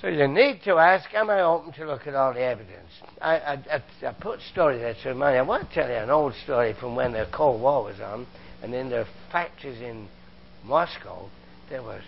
So 0.00 0.08
you 0.08 0.26
need 0.28 0.62
to 0.64 0.76
ask, 0.76 1.12
am 1.12 1.28
I 1.28 1.42
open 1.42 1.74
to 1.74 1.84
look 1.84 2.06
at 2.06 2.14
all 2.14 2.32
the 2.32 2.40
evidence? 2.40 2.88
I, 3.20 3.36
I, 3.36 3.52
I, 3.52 4.08
I 4.08 4.12
put 4.14 4.40
story 4.50 4.78
there 4.78 4.94
to 5.02 5.08
remind 5.10 5.34
you. 5.34 5.40
I 5.40 5.42
want 5.42 5.68
to 5.68 5.74
tell 5.74 5.88
you 5.88 5.96
an 5.96 6.08
old 6.08 6.32
story 6.44 6.74
from 6.80 6.96
when 6.96 7.12
the 7.12 7.26
Cold 7.30 7.60
War 7.60 7.84
was 7.84 8.00
on, 8.00 8.26
and 8.62 8.72
in 8.72 8.88
the 8.88 9.06
factories 9.30 9.82
in 9.82 10.08
Moscow, 10.64 11.28
there 11.70 11.82
was 11.82 12.02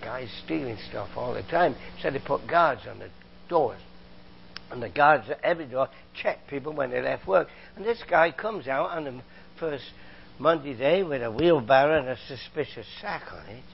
guys 0.00 0.28
stealing 0.44 0.78
stuff 0.88 1.08
all 1.16 1.34
the 1.34 1.42
time. 1.42 1.74
So 2.00 2.10
they 2.10 2.20
put 2.20 2.46
guards 2.46 2.82
on 2.88 3.00
the 3.00 3.10
doors. 3.48 3.80
And 4.70 4.82
the 4.82 4.88
guards 4.88 5.28
at 5.28 5.40
every 5.42 5.66
door 5.66 5.88
checked 6.14 6.48
people 6.48 6.72
when 6.72 6.90
they 6.90 7.02
left 7.02 7.26
work. 7.26 7.48
And 7.76 7.84
this 7.84 8.02
guy 8.08 8.30
comes 8.30 8.68
out 8.68 8.90
on 8.90 9.04
the 9.04 9.20
first 9.58 9.84
Monday 10.38 10.74
day 10.74 11.02
with 11.02 11.22
a 11.22 11.30
wheelbarrow 11.30 11.98
and 11.98 12.08
a 12.08 12.16
suspicious 12.28 12.86
sack 13.00 13.24
on 13.32 13.46
it. 13.48 13.64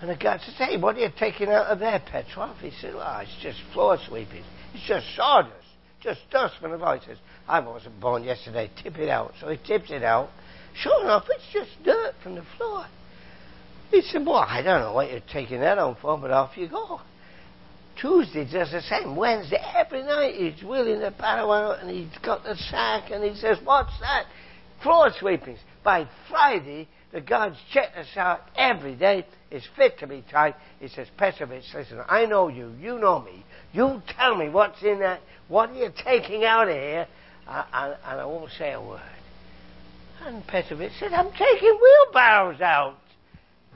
And 0.00 0.10
the 0.10 0.16
guy 0.16 0.38
says, 0.38 0.54
Hey, 0.56 0.76
what 0.76 0.96
are 0.96 1.00
you 1.00 1.10
taking 1.18 1.48
out 1.48 1.66
of 1.66 1.78
there, 1.78 2.00
Petrov? 2.00 2.56
He 2.60 2.70
said, 2.80 2.94
Well, 2.94 3.04
ah, 3.04 3.20
it's 3.20 3.36
just 3.42 3.58
floor 3.72 3.98
sweeping. 4.08 4.44
It's 4.74 4.86
just 4.86 5.06
sawdust. 5.16 5.54
Just 6.00 6.20
dust 6.30 6.54
from 6.60 6.70
the. 6.70 6.98
He 7.00 7.06
says, 7.06 7.18
I 7.46 7.60
wasn't 7.60 8.00
born 8.00 8.22
yesterday. 8.24 8.70
Tip 8.82 8.98
it 8.98 9.08
out. 9.08 9.34
So 9.40 9.48
he 9.48 9.56
tips 9.56 9.90
it 9.90 10.02
out. 10.02 10.30
Sure 10.74 11.02
enough, 11.02 11.24
it's 11.28 11.52
just 11.52 11.70
dirt 11.84 12.14
from 12.22 12.36
the 12.36 12.44
floor. 12.56 12.86
He 13.90 14.02
said, 14.02 14.26
Well, 14.26 14.36
I 14.36 14.62
don't 14.62 14.80
know 14.80 14.92
what 14.92 15.10
you're 15.10 15.20
taking 15.32 15.60
that 15.60 15.78
on 15.78 15.96
for, 16.00 16.18
but 16.18 16.30
off 16.30 16.56
you 16.56 16.68
go. 16.68 17.00
Tuesday 18.00 18.44
does 18.44 18.70
the 18.70 18.82
same. 18.82 19.16
Wednesday, 19.16 19.58
every 19.76 20.02
night 20.02 20.34
he's 20.34 20.62
wheeling 20.62 21.00
the 21.00 21.12
out 21.24 21.80
and 21.80 21.90
he's 21.90 22.16
got 22.22 22.44
the 22.44 22.54
sack 22.54 23.10
and 23.10 23.24
he 23.24 23.34
says, 23.34 23.58
What's 23.64 23.98
that? 24.00 24.26
Floor 24.82 25.10
sweepings. 25.18 25.58
By 25.82 26.08
Friday, 26.28 26.86
the 27.12 27.20
guards 27.20 27.56
check 27.72 27.94
the 27.96 28.04
sack 28.14 28.40
every 28.56 28.94
day. 28.94 29.26
It's 29.50 29.66
fit 29.76 29.98
to 30.00 30.06
be 30.06 30.24
tied. 30.30 30.54
He 30.78 30.88
says, 30.88 31.08
Petrovich, 31.16 31.64
listen, 31.74 32.00
I 32.08 32.26
know 32.26 32.48
you. 32.48 32.72
You 32.78 32.98
know 32.98 33.20
me. 33.20 33.44
You 33.72 34.02
tell 34.16 34.36
me 34.36 34.48
what's 34.48 34.82
in 34.82 35.00
that. 35.00 35.20
What 35.48 35.70
are 35.70 35.74
you 35.74 35.90
taking 36.04 36.44
out 36.44 36.68
of 36.68 36.74
here? 36.74 37.08
Uh, 37.46 37.64
and, 37.72 37.96
and 38.06 38.20
I 38.20 38.24
won't 38.26 38.50
say 38.58 38.72
a 38.72 38.80
word. 38.80 39.00
And 40.22 40.46
Petrovich 40.46 40.92
said, 41.00 41.12
I'm 41.12 41.30
taking 41.32 41.78
wheelbarrows 41.80 42.60
out. 42.60 42.96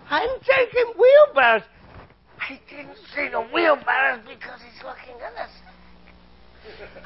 I'm 0.09 0.31
taking 0.41 0.95
wheelbarrows. 0.99 1.63
I 2.39 2.61
didn't 2.69 2.97
see 3.15 3.29
the 3.31 3.43
wheelbarrows 3.53 4.21
because 4.27 4.61
he's 4.61 4.83
looking 4.83 5.21
at 5.23 5.35
us. 5.41 5.51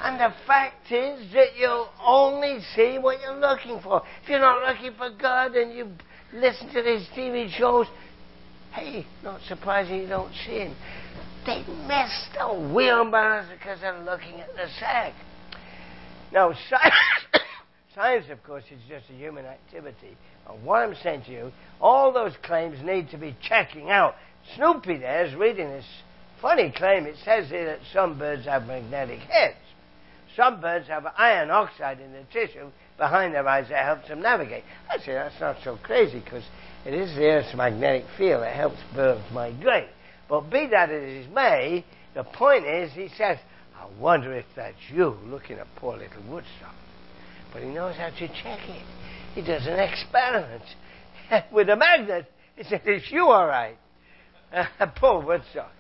And 0.01 0.21
the 0.21 0.35
fact 0.47 0.91
is 0.91 1.33
that 1.33 1.57
you 1.57 1.87
only 2.05 2.59
see 2.75 2.99
what 2.99 3.21
you're 3.21 3.39
looking 3.39 3.81
for. 3.83 4.03
If 4.23 4.29
you're 4.29 4.41
not 4.41 4.67
looking 4.67 4.97
for 4.97 5.11
God 5.11 5.55
and 5.55 5.73
you 5.75 5.91
listen 6.33 6.69
to 6.75 6.83
these 6.83 7.07
TV 7.17 7.51
shows, 7.51 7.87
hey, 8.73 9.07
not 9.23 9.41
surprising 9.49 10.03
you 10.03 10.09
don't 10.09 10.33
see 10.47 10.59
Him. 10.59 10.77
They 11.47 11.59
missed 11.87 12.35
the 12.39 12.73
wheelbarrows 12.75 13.47
because 13.53 13.81
they're 13.81 14.03
looking 14.03 14.41
at 14.41 14.53
the 14.55 14.67
sack. 14.79 15.15
Now, 16.33 16.53
science, 16.69 16.95
science, 17.95 18.27
of 18.31 18.43
course, 18.43 18.65
is 18.71 18.81
just 18.89 19.09
a 19.11 19.15
human 19.15 19.47
activity. 19.47 20.17
And 20.49 20.65
what 20.65 20.83
I'm 20.83 20.95
saying 21.03 21.23
to 21.25 21.33
you, 21.33 21.53
all 21.81 22.13
those 22.13 22.33
claims 22.43 22.79
need 22.83 23.11
to 23.11 23.19
be 23.19 23.37
checking 23.43 23.91
out. 23.91 24.15
Snoopy 24.55 24.99
there 24.99 25.27
is 25.27 25.35
reading 25.35 25.69
this 25.69 25.85
funny 26.41 26.73
claim. 26.75 27.07
It 27.07 27.17
says 27.25 27.49
here 27.49 27.67
that 27.67 27.81
some 27.93 28.19
birds 28.19 28.47
have 28.47 28.67
magnetic 28.67 29.21
heads. 29.21 29.57
Some 30.37 30.61
birds 30.61 30.89
have 30.89 31.07
iron 31.17 31.51
oxide 31.51 32.01
in 32.01 32.13
the 32.13 32.23
tissue 32.33 32.69
behind 32.99 33.35
their 33.35 33.47
eyes 33.47 33.69
that 33.71 33.85
helps 33.85 34.09
them 34.09 34.21
navigate. 34.21 34.65
I 34.91 34.99
say 34.99 35.15
that's 35.15 35.41
not 35.41 35.57
so 35.65 35.79
crazy 35.83 36.21
because 36.21 36.45
it 36.85 36.95
is 36.95 37.15
the 37.17 37.27
Earth's 37.27 37.55
magnetic 37.55 38.05
field 38.17 38.43
that 38.43 38.55
helps 38.55 38.79
birds 38.95 39.23
migrate. 39.33 39.89
But 40.29 40.51
be 40.51 40.67
that 40.67 40.91
as 40.91 41.27
it 41.27 41.33
may, 41.33 41.85
the 42.15 42.25
point 42.25 42.67
is, 42.67 42.93
he 42.93 43.09
says, 43.17 43.39
I 43.77 43.87
wonder 44.01 44.33
if 44.33 44.47
that's 44.55 44.77
you 44.91 45.17
looking 45.25 45.59
at 45.59 45.67
poor 45.77 45.97
little 45.97 46.23
Woodstock. 46.29 46.75
But 47.53 47.63
he 47.63 47.69
knows 47.69 47.97
how 47.97 48.11
to 48.11 48.29
check 48.29 48.61
it. 48.69 48.85
He 49.37 49.43
does 49.43 49.67
an 49.67 49.79
experiment 49.79 50.63
with 51.53 51.69
a 51.69 51.77
magnet. 51.77 52.25
He 52.57 52.65
says, 52.65 52.81
Is 52.87 53.03
you 53.11 53.27
all 53.27 53.47
right? 53.47 53.77
poor 54.97 55.23
Woodstock. 55.23 55.73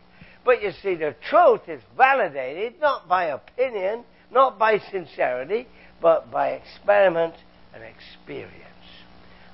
But 0.44 0.62
you 0.62 0.72
see, 0.82 0.94
the 0.94 1.16
truth 1.30 1.62
is 1.66 1.80
validated 1.96 2.78
not 2.82 3.08
by 3.08 3.28
opinion, 3.28 4.04
not 4.30 4.58
by 4.58 4.78
sincerity, 4.90 5.66
but 6.02 6.30
by 6.30 6.50
experiment 6.50 7.32
and 7.74 7.82
experience. 7.82 8.52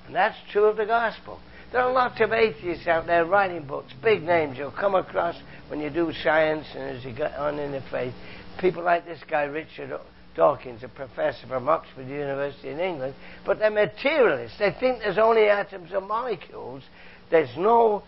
And 0.06 0.16
that's 0.16 0.36
true 0.50 0.64
of 0.64 0.76
the 0.76 0.84
gospel. 0.84 1.38
There 1.70 1.80
are 1.80 1.92
lots 1.92 2.20
of 2.20 2.32
atheists 2.32 2.88
out 2.88 3.06
there 3.06 3.24
writing 3.24 3.64
books, 3.68 3.92
big 4.02 4.24
names 4.24 4.58
you'll 4.58 4.72
come 4.72 4.96
across 4.96 5.36
when 5.68 5.78
you 5.78 5.90
do 5.90 6.12
science 6.24 6.66
and 6.74 6.98
as 6.98 7.04
you 7.04 7.16
go 7.16 7.26
on 7.38 7.60
in 7.60 7.70
the 7.70 7.82
faith. 7.88 8.14
People 8.58 8.82
like 8.82 9.06
this 9.06 9.20
guy, 9.30 9.44
Richard 9.44 9.92
Dawkins, 10.34 10.82
a 10.82 10.88
professor 10.88 11.46
from 11.46 11.68
Oxford 11.68 12.08
University 12.08 12.70
in 12.70 12.80
England, 12.80 13.14
but 13.44 13.58
they're 13.58 13.70
materialists. 13.70 14.58
They 14.58 14.74
think 14.78 15.00
there's 15.00 15.18
only 15.18 15.48
atoms 15.48 15.90
and 15.92 16.06
molecules. 16.06 16.82
There's 17.30 17.56
no 17.56 18.02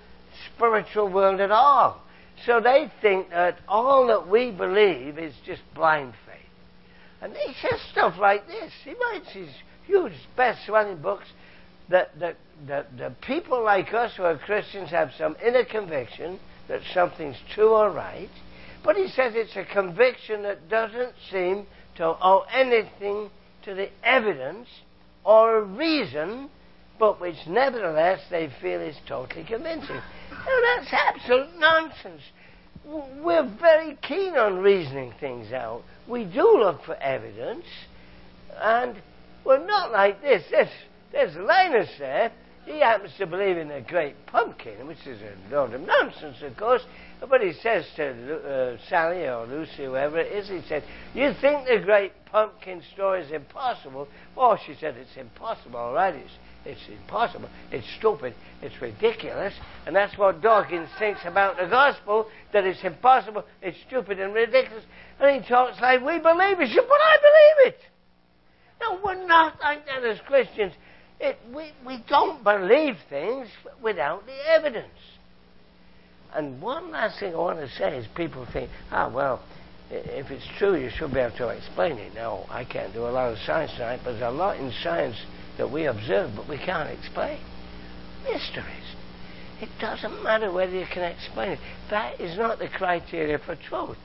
spiritual 0.55 1.13
world 1.13 1.41
at 1.41 1.51
all. 1.51 2.01
So 2.47 2.61
they 2.61 2.91
think 3.01 3.31
that 3.31 3.59
all 3.69 4.09
that 4.09 4.29
we 4.29 4.51
believe 4.51 5.19
is 5.19 5.35
just 5.47 5.63
blind 5.75 6.15
faith. 6.27 6.35
And 7.21 7.33
he 7.35 7.55
says 7.63 7.81
stuff 7.93 8.15
like 8.19 8.47
this. 8.47 8.73
He 8.85 8.93
writes 8.93 9.31
his 9.33 9.49
huge 9.87 10.13
best-selling 10.37 10.99
books 10.99 11.27
that, 11.89 12.19
that, 12.19 12.37
that 12.67 13.21
people 13.21 13.63
like 13.63 13.93
us 13.93 14.13
who 14.17 14.25
are 14.25 14.39
Christians 14.39 14.91
have 14.91 15.11
some 15.17 15.37
inner 15.45 15.65
conviction 15.65 16.39
that 16.69 16.81
something's 16.93 17.37
true 17.55 17.71
or 17.71 17.91
right, 17.91 18.31
but 18.83 18.97
he 18.97 19.09
says 19.09 19.33
it's 19.35 19.57
a 19.57 19.65
conviction 19.65 20.43
that 20.43 20.69
doesn't 20.69 21.13
seem 21.31 21.67
to 21.97 22.05
owe 22.05 22.45
anything 22.53 23.31
to 23.65 23.75
the 23.75 23.89
evidence 24.03 24.69
or 25.25 25.63
reason, 25.63 26.51
but 26.99 27.21
which 27.21 27.37
nevertheless 27.47 28.21
they 28.31 28.51
feel 28.61 28.81
is 28.81 28.97
totally 29.07 29.45
convincing. 29.45 29.97
Now 30.31 30.61
that's 30.77 30.93
absolute 30.93 31.59
nonsense. 31.59 32.23
We're 32.85 33.51
very 33.59 33.97
keen 34.03 34.37
on 34.37 34.59
reasoning 34.59 35.15
things 35.19 35.53
out. 35.53 35.83
We 36.07 36.25
do 36.25 36.59
look 36.59 36.85
for 36.85 36.95
evidence, 36.97 37.65
and 38.61 38.97
we're 39.45 39.65
not 39.65 39.91
like 39.91 40.21
this. 40.21 40.45
There's, 40.51 40.69
there's 41.13 41.37
Linus 41.37 41.89
there. 41.99 42.31
He 42.65 42.81
happens 42.81 43.13
to 43.19 43.27
believe 43.27 43.59
in 43.59 43.69
the 43.69 43.83
great 43.87 44.15
pumpkin, 44.27 44.87
which 44.87 45.07
is 45.07 45.21
a 45.21 45.55
load 45.55 45.75
of 45.75 45.83
nonsense, 45.83 46.37
of 46.43 46.57
course. 46.57 46.83
But 47.29 47.43
he 47.43 47.53
says 47.53 47.85
to 47.97 48.37
uh, 48.37 48.77
Sally 48.89 49.27
or 49.27 49.47
Lucy, 49.47 49.85
whoever 49.85 50.19
it 50.19 50.33
is, 50.33 50.49
he 50.49 50.63
said, 50.67 50.83
You 51.13 51.35
think 51.41 51.67
the 51.67 51.81
great 51.85 52.13
pumpkin 52.27 52.83
story 52.95 53.23
is 53.23 53.31
impossible? 53.33 54.09
Oh, 54.37 54.57
she 54.67 54.75
said, 54.81 54.97
It's 54.97 55.17
impossible, 55.17 55.79
all 55.79 55.93
right. 55.93 56.15
It's, 56.15 56.33
it's 56.65 56.89
impossible. 56.89 57.51
It's 57.71 57.87
stupid. 57.99 58.35
It's 58.63 58.81
ridiculous. 58.81 59.53
And 59.87 59.95
that's 59.95 60.17
what 60.17 60.41
Dawkins 60.41 60.89
thinks 60.99 61.21
about 61.27 61.59
the 61.59 61.67
gospel 61.67 62.27
that 62.55 62.65
it's 62.65 62.83
impossible, 62.83 63.45
it's 63.61 63.77
stupid, 63.87 64.19
and 64.19 64.33
ridiculous. 64.33 64.85
And 65.21 65.43
he 65.43 65.49
talks 65.49 65.79
like 65.83 66.01
we 66.01 66.19
believe 66.19 66.61
it. 66.61 66.71
But 66.75 67.01
I 67.01 67.17
believe 67.21 67.75
it. 67.75 67.81
No, 68.81 69.01
we're 69.05 69.27
not 69.27 69.61
like 69.61 69.87
that 69.87 70.05
as 70.05 70.19
Christians. 70.27 70.73
It, 71.21 71.39
we, 71.55 71.73
we 71.87 72.05
don't 72.09 72.43
believe 72.43 72.97
things 73.09 73.49
without 73.83 74.27
the 74.27 74.51
evidence. 74.51 74.89
And 76.35 76.61
one 76.61 76.91
last 76.91 77.21
thing 77.21 77.33
I 77.33 77.39
want 77.39 77.61
to 77.61 77.69
say 77.69 77.97
is 77.97 78.07
people 78.17 78.47
think, 78.53 78.71
ah, 78.91 79.11
well, 79.13 79.41
if 79.91 80.31
it's 80.31 80.47
true, 80.59 80.77
you 80.77 80.91
should 80.97 81.13
be 81.13 81.21
able 81.21 81.37
to 81.37 81.49
explain 81.49 81.99
it. 81.99 82.15
Now, 82.15 82.45
I 82.51 82.65
can't 82.65 82.93
do 82.93 83.07
a 83.07 83.11
lot 83.11 83.33
of 83.33 83.39
science 83.47 83.71
tonight, 83.73 84.01
but 84.05 84.13
there's 84.13 84.23
a 84.23 84.31
lot 84.31 84.59
in 84.59 84.73
science 84.83 85.17
that 85.59 85.71
we 85.71 85.87
observe 85.87 86.33
but 86.35 86.49
we 86.49 86.59
can't 86.59 86.91
explain. 86.91 87.39
Mysteries. 88.25 88.97
It 89.61 89.69
doesn't 89.81 90.23
matter 90.23 90.53
whether 90.53 90.73
you 90.73 90.87
can 90.93 91.05
explain 91.05 91.53
it. 91.53 91.59
That 91.91 92.21
is 92.21 92.37
not 92.37 92.59
the 92.59 92.69
criteria 92.69 93.39
for 93.39 93.57
truth. 93.69 93.99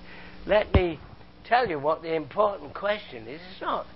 Let 0.45 0.71
me 0.73 0.99
tell 1.45 1.67
you 1.67 1.79
what 1.79 2.03
the 2.03 2.13
important 2.13 2.75
question 2.75 3.27
is. 3.27 3.41
It's 3.51 3.61
not, 3.61 3.87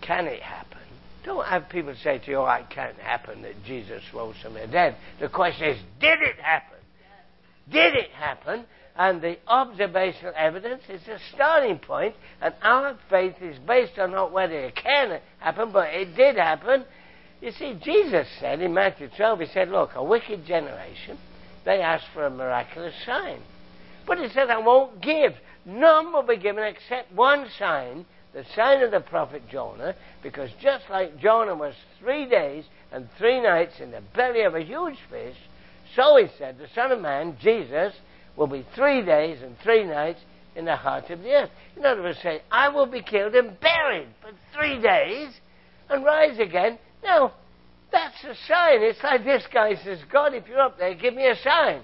can 0.00 0.26
it 0.26 0.42
happen? 0.42 0.85
Don't 1.26 1.44
have 1.44 1.68
people 1.68 1.92
say 2.04 2.18
to 2.18 2.30
you, 2.30 2.36
oh, 2.36 2.46
it 2.46 2.70
can't 2.70 2.96
happen 2.98 3.42
that 3.42 3.64
Jesus 3.64 4.00
rose 4.14 4.36
from 4.40 4.54
the 4.54 4.68
dead. 4.68 4.94
The 5.20 5.28
question 5.28 5.70
is, 5.70 5.78
did 6.00 6.20
it 6.22 6.36
happen? 6.40 6.78
Did 7.68 7.94
it 7.96 8.10
happen? 8.10 8.64
And 8.94 9.20
the 9.20 9.36
observational 9.48 10.32
evidence 10.36 10.84
is 10.88 11.02
the 11.04 11.18
starting 11.34 11.80
point, 11.80 12.14
and 12.40 12.54
our 12.62 12.96
faith 13.10 13.34
is 13.42 13.58
based 13.58 13.98
on 13.98 14.12
not 14.12 14.30
whether 14.30 14.54
it 14.54 14.76
can 14.76 15.20
happen, 15.40 15.72
but 15.72 15.92
it 15.92 16.14
did 16.14 16.36
happen. 16.36 16.84
You 17.42 17.50
see, 17.50 17.76
Jesus 17.82 18.28
said 18.38 18.62
in 18.62 18.72
Matthew 18.72 19.08
12, 19.16 19.40
He 19.40 19.46
said, 19.46 19.68
Look, 19.68 19.90
a 19.96 20.04
wicked 20.04 20.46
generation, 20.46 21.18
they 21.64 21.80
ask 21.80 22.04
for 22.14 22.24
a 22.24 22.30
miraculous 22.30 22.94
sign. 23.04 23.40
But 24.06 24.18
He 24.18 24.28
said, 24.28 24.48
I 24.48 24.58
won't 24.58 25.02
give. 25.02 25.32
None 25.64 26.12
will 26.12 26.22
be 26.22 26.36
given 26.36 26.62
except 26.62 27.12
one 27.12 27.48
sign, 27.58 28.06
the 28.36 28.44
sign 28.54 28.82
of 28.82 28.90
the 28.90 29.00
prophet 29.00 29.42
Jonah, 29.50 29.94
because 30.22 30.50
just 30.60 30.84
like 30.90 31.18
Jonah 31.18 31.54
was 31.54 31.72
three 31.98 32.28
days 32.28 32.64
and 32.92 33.08
three 33.16 33.40
nights 33.40 33.80
in 33.80 33.90
the 33.90 34.02
belly 34.14 34.42
of 34.42 34.54
a 34.54 34.62
huge 34.62 34.98
fish, 35.10 35.36
so 35.94 36.18
he 36.18 36.26
said, 36.36 36.58
the 36.58 36.68
Son 36.74 36.92
of 36.92 37.00
Man, 37.00 37.38
Jesus, 37.40 37.94
will 38.36 38.46
be 38.46 38.66
three 38.74 39.02
days 39.02 39.40
and 39.40 39.56
three 39.60 39.84
nights 39.84 40.20
in 40.54 40.66
the 40.66 40.76
heart 40.76 41.08
of 41.08 41.22
the 41.22 41.30
earth. 41.30 41.50
In 41.78 41.86
other 41.86 42.02
words, 42.02 42.18
say, 42.22 42.42
I 42.52 42.68
will 42.68 42.84
be 42.84 43.00
killed 43.00 43.34
and 43.34 43.58
buried 43.58 44.08
for 44.20 44.32
three 44.54 44.82
days 44.82 45.32
and 45.88 46.04
rise 46.04 46.38
again. 46.38 46.78
Now, 47.02 47.32
that's 47.90 48.22
a 48.22 48.34
sign. 48.46 48.82
It's 48.82 49.02
like 49.02 49.24
this 49.24 49.44
guy 49.50 49.76
says, 49.82 50.00
God, 50.12 50.34
if 50.34 50.46
you're 50.46 50.60
up 50.60 50.78
there, 50.78 50.94
give 50.94 51.14
me 51.14 51.26
a 51.26 51.36
sign. 51.36 51.80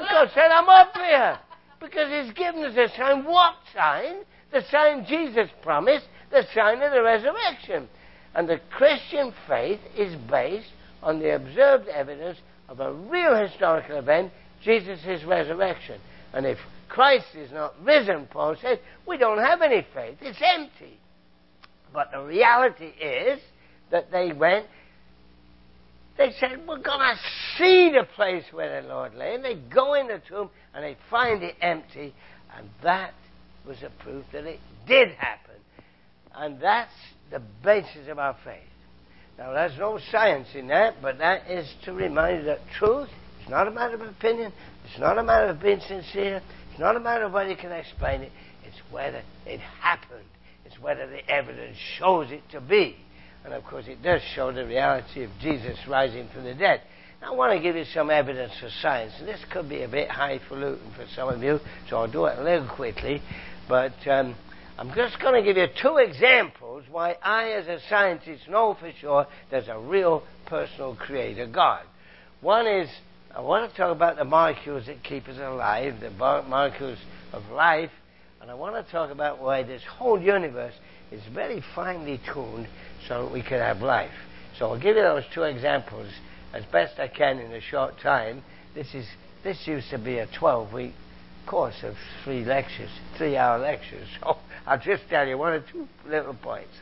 And 0.00 0.08
God 0.10 0.30
said, 0.34 0.50
I'm 0.50 0.68
up 0.68 0.96
here. 0.96 1.38
Because 1.78 2.10
he's 2.10 2.34
given 2.34 2.64
us 2.64 2.76
a 2.76 2.88
sign. 2.96 3.24
What 3.24 3.54
sign? 3.72 4.24
The 4.56 4.64
sign 4.70 5.04
Jesus 5.06 5.50
promised, 5.62 6.06
the 6.30 6.42
sign 6.54 6.80
of 6.80 6.92
the 6.92 7.02
resurrection. 7.02 7.88
And 8.34 8.48
the 8.48 8.60
Christian 8.70 9.32
faith 9.46 9.80
is 9.96 10.14
based 10.30 10.68
on 11.02 11.18
the 11.18 11.34
observed 11.34 11.88
evidence 11.88 12.38
of 12.68 12.80
a 12.80 12.92
real 12.92 13.36
historical 13.36 13.98
event, 13.98 14.32
Jesus' 14.62 15.24
resurrection. 15.24 16.00
And 16.32 16.46
if 16.46 16.58
Christ 16.88 17.26
is 17.34 17.52
not 17.52 17.74
risen, 17.82 18.26
Paul 18.30 18.56
says, 18.60 18.78
we 19.06 19.18
don't 19.18 19.38
have 19.38 19.62
any 19.62 19.86
faith. 19.94 20.18
It's 20.20 20.40
empty. 20.42 20.98
But 21.92 22.10
the 22.12 22.22
reality 22.22 22.86
is 22.86 23.40
that 23.90 24.10
they 24.10 24.32
went, 24.32 24.66
they 26.18 26.32
said, 26.40 26.60
we're 26.66 26.78
going 26.78 27.00
to 27.00 27.16
see 27.58 27.90
the 27.90 28.06
place 28.16 28.44
where 28.52 28.80
the 28.80 28.88
Lord 28.88 29.14
lay. 29.14 29.34
And 29.34 29.44
they 29.44 29.54
go 29.54 29.94
in 29.94 30.08
the 30.08 30.20
tomb 30.26 30.50
and 30.74 30.82
they 30.82 30.96
find 31.10 31.42
it 31.42 31.56
empty. 31.60 32.14
And 32.56 32.68
that 32.82 33.12
was 33.66 33.78
a 33.82 33.90
proof 34.02 34.24
that 34.32 34.44
it 34.44 34.60
did 34.86 35.10
happen. 35.12 35.54
And 36.34 36.60
that's 36.60 36.92
the 37.30 37.40
basis 37.64 38.08
of 38.08 38.18
our 38.18 38.36
faith. 38.44 38.62
Now, 39.38 39.52
there's 39.52 39.78
no 39.78 39.98
science 40.10 40.48
in 40.54 40.68
that, 40.68 41.02
but 41.02 41.18
that 41.18 41.50
is 41.50 41.70
to 41.84 41.92
remind 41.92 42.38
you 42.38 42.44
that 42.46 42.60
truth 42.78 43.08
is 43.42 43.50
not 43.50 43.68
a 43.68 43.70
matter 43.70 43.94
of 43.94 44.00
opinion, 44.00 44.52
it's 44.84 44.98
not 44.98 45.18
a 45.18 45.22
matter 45.22 45.48
of 45.48 45.60
being 45.60 45.80
sincere, 45.86 46.40
it's 46.70 46.80
not 46.80 46.96
a 46.96 47.00
matter 47.00 47.24
of 47.24 47.32
whether 47.32 47.50
you 47.50 47.56
can 47.56 47.72
explain 47.72 48.22
it, 48.22 48.32
it's 48.64 48.78
whether 48.90 49.22
it 49.44 49.60
happened, 49.60 50.24
it's 50.64 50.78
whether 50.80 51.06
the 51.06 51.28
evidence 51.28 51.76
shows 51.98 52.30
it 52.30 52.42
to 52.52 52.60
be. 52.60 52.96
And 53.44 53.52
of 53.52 53.64
course, 53.64 53.84
it 53.88 54.02
does 54.02 54.22
show 54.34 54.52
the 54.52 54.66
reality 54.66 55.22
of 55.22 55.30
Jesus 55.40 55.78
rising 55.86 56.28
from 56.32 56.44
the 56.44 56.54
dead. 56.54 56.82
I 57.22 57.32
want 57.32 57.56
to 57.56 57.60
give 57.60 57.76
you 57.76 57.84
some 57.92 58.10
evidence 58.10 58.52
for 58.60 58.68
science. 58.82 59.12
And 59.18 59.28
this 59.28 59.40
could 59.50 59.68
be 59.68 59.82
a 59.82 59.88
bit 59.88 60.08
highfalutin 60.10 60.92
for 60.94 61.06
some 61.14 61.28
of 61.28 61.42
you, 61.42 61.60
so 61.88 61.98
I'll 61.98 62.10
do 62.10 62.26
it 62.26 62.38
a 62.38 62.42
little 62.42 62.68
quickly. 62.68 63.20
But 63.68 63.94
um, 64.06 64.36
I'm 64.78 64.94
just 64.94 65.20
going 65.20 65.34
to 65.34 65.42
give 65.42 65.56
you 65.56 65.66
two 65.80 65.96
examples 65.96 66.84
why 66.90 67.16
I, 67.22 67.50
as 67.50 67.66
a 67.66 67.78
scientist, 67.88 68.48
know 68.48 68.76
for 68.78 68.92
sure 69.00 69.26
there's 69.50 69.68
a 69.68 69.78
real 69.78 70.22
personal 70.46 70.94
creator 70.94 71.46
God. 71.46 71.82
One 72.40 72.66
is, 72.66 72.88
I 73.34 73.40
want 73.40 73.70
to 73.70 73.76
talk 73.76 73.94
about 73.94 74.16
the 74.16 74.24
molecules 74.24 74.86
that 74.86 75.02
keep 75.02 75.28
us 75.28 75.38
alive, 75.38 76.00
the 76.00 76.10
molecules 76.10 76.98
of 77.32 77.42
life, 77.50 77.90
and 78.40 78.50
I 78.50 78.54
want 78.54 78.84
to 78.84 78.92
talk 78.92 79.10
about 79.10 79.40
why 79.40 79.62
this 79.62 79.82
whole 79.82 80.20
universe 80.20 80.74
is 81.10 81.22
very 81.34 81.62
finely 81.74 82.20
tuned 82.32 82.68
so 83.08 83.24
that 83.24 83.32
we 83.32 83.42
can 83.42 83.58
have 83.58 83.78
life. 83.78 84.10
So 84.58 84.66
I'll 84.66 84.80
give 84.80 84.96
you 84.96 85.02
those 85.02 85.24
two 85.34 85.42
examples 85.42 86.08
as 86.52 86.64
best 86.66 86.98
I 86.98 87.08
can 87.08 87.38
in 87.38 87.52
a 87.52 87.60
short 87.60 87.98
time. 88.00 88.42
This 88.74 88.94
is 88.94 89.06
this 89.42 89.66
used 89.66 89.90
to 89.90 89.98
be 89.98 90.18
a 90.18 90.26
12-week 90.26 90.92
course 91.46 91.76
of 91.82 91.94
three 92.24 92.44
lectures, 92.44 92.90
three-hour 93.16 93.58
lectures. 93.58 94.08
So 94.20 94.38
I'll 94.66 94.80
just 94.80 95.04
tell 95.08 95.26
you 95.28 95.38
one 95.38 95.52
or 95.52 95.60
two 95.60 95.86
little 96.08 96.34
points. 96.34 96.74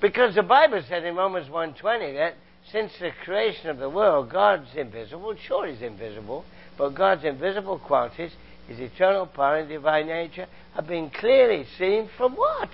Because 0.00 0.34
the 0.34 0.42
Bible 0.42 0.82
said 0.88 1.04
in 1.04 1.14
Romans 1.14 1.48
1.20 1.48 2.14
that 2.14 2.34
since 2.72 2.90
the 2.98 3.10
creation 3.24 3.68
of 3.68 3.78
the 3.78 3.90
world, 3.90 4.30
God's 4.30 4.68
invisible, 4.74 5.36
sure 5.46 5.66
He's 5.66 5.82
invisible, 5.82 6.44
but 6.78 6.94
God's 6.94 7.24
invisible 7.24 7.78
qualities, 7.78 8.32
His 8.66 8.78
eternal 8.80 9.26
power 9.26 9.58
and 9.58 9.68
divine 9.68 10.06
nature, 10.06 10.46
have 10.74 10.86
been 10.86 11.10
clearly 11.10 11.66
seen 11.78 12.08
from 12.16 12.34
what? 12.34 12.70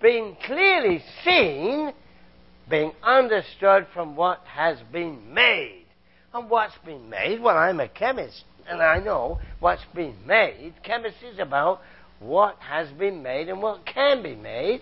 Being 0.00 0.36
clearly 0.44 1.02
seen, 1.24 1.92
being 2.70 2.92
understood 3.02 3.86
from 3.92 4.16
what 4.16 4.40
has 4.46 4.78
been 4.92 5.34
made. 5.34 5.86
And 6.32 6.48
what's 6.48 6.76
been 6.84 7.08
made? 7.08 7.40
Well, 7.40 7.56
I'm 7.56 7.80
a 7.80 7.88
chemist 7.88 8.44
and 8.68 8.82
I 8.82 8.98
know 8.98 9.40
what's 9.60 9.84
been 9.94 10.14
made. 10.26 10.74
Chemistry 10.82 11.28
is 11.28 11.38
about 11.38 11.80
what 12.18 12.56
has 12.60 12.88
been 12.92 13.22
made 13.22 13.48
and 13.48 13.60
what 13.60 13.84
can 13.86 14.22
be 14.22 14.34
made. 14.34 14.80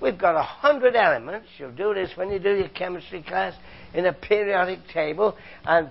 We've 0.00 0.18
got 0.18 0.34
a 0.34 0.42
hundred 0.42 0.96
elements. 0.96 1.48
You'll 1.58 1.72
do 1.72 1.92
this 1.94 2.10
when 2.16 2.30
you 2.30 2.38
do 2.38 2.54
your 2.54 2.68
chemistry 2.68 3.22
class 3.22 3.54
in 3.92 4.06
a 4.06 4.12
periodic 4.12 4.88
table. 4.88 5.36
And 5.64 5.90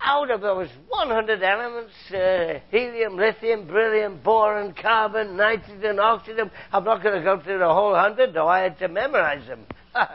out 0.00 0.30
of 0.30 0.40
those 0.40 0.68
100 0.88 1.42
elements, 1.42 1.92
uh, 2.12 2.60
helium, 2.70 3.16
lithium, 3.16 3.66
beryllium, 3.66 4.20
boron, 4.22 4.74
carbon, 4.74 5.36
nitrogen, 5.36 5.98
oxygen, 5.98 6.50
I'm 6.72 6.84
not 6.84 7.02
going 7.02 7.18
to 7.18 7.24
go 7.24 7.40
through 7.40 7.58
the 7.58 7.72
whole 7.72 7.94
hundred, 7.94 8.34
though 8.34 8.48
I 8.48 8.60
had 8.60 8.78
to 8.80 8.88
memorize 8.88 9.46
them. 9.46 9.66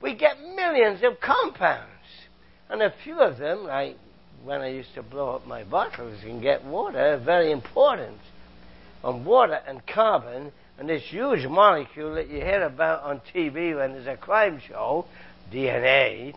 we 0.00 0.14
get 0.14 0.40
millions 0.40 1.00
of 1.02 1.20
compounds. 1.20 1.90
And 2.70 2.82
a 2.82 2.94
few 3.02 3.20
of 3.20 3.38
them, 3.38 3.64
like 3.64 3.98
when 4.44 4.60
I 4.60 4.68
used 4.68 4.94
to 4.94 5.02
blow 5.02 5.34
up 5.36 5.46
my 5.46 5.64
bottles 5.64 6.18
and 6.22 6.42
get 6.42 6.64
water, 6.64 7.20
very 7.24 7.50
important. 7.50 8.18
On 9.02 9.24
water 9.24 9.58
and 9.66 9.86
carbon 9.86 10.52
and 10.78 10.88
this 10.88 11.02
huge 11.04 11.46
molecule 11.46 12.14
that 12.14 12.28
you 12.28 12.36
hear 12.36 12.62
about 12.62 13.02
on 13.02 13.20
TV 13.34 13.76
when 13.76 13.92
there's 13.92 14.06
a 14.06 14.16
crime 14.16 14.60
show, 14.66 15.06
DNA, 15.52 16.34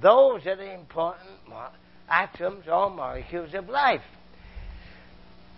those 0.00 0.46
are 0.46 0.56
the 0.56 0.72
important 0.72 1.30
mo- 1.48 1.68
atoms 2.08 2.66
or 2.70 2.90
molecules 2.90 3.54
of 3.54 3.68
life. 3.68 4.02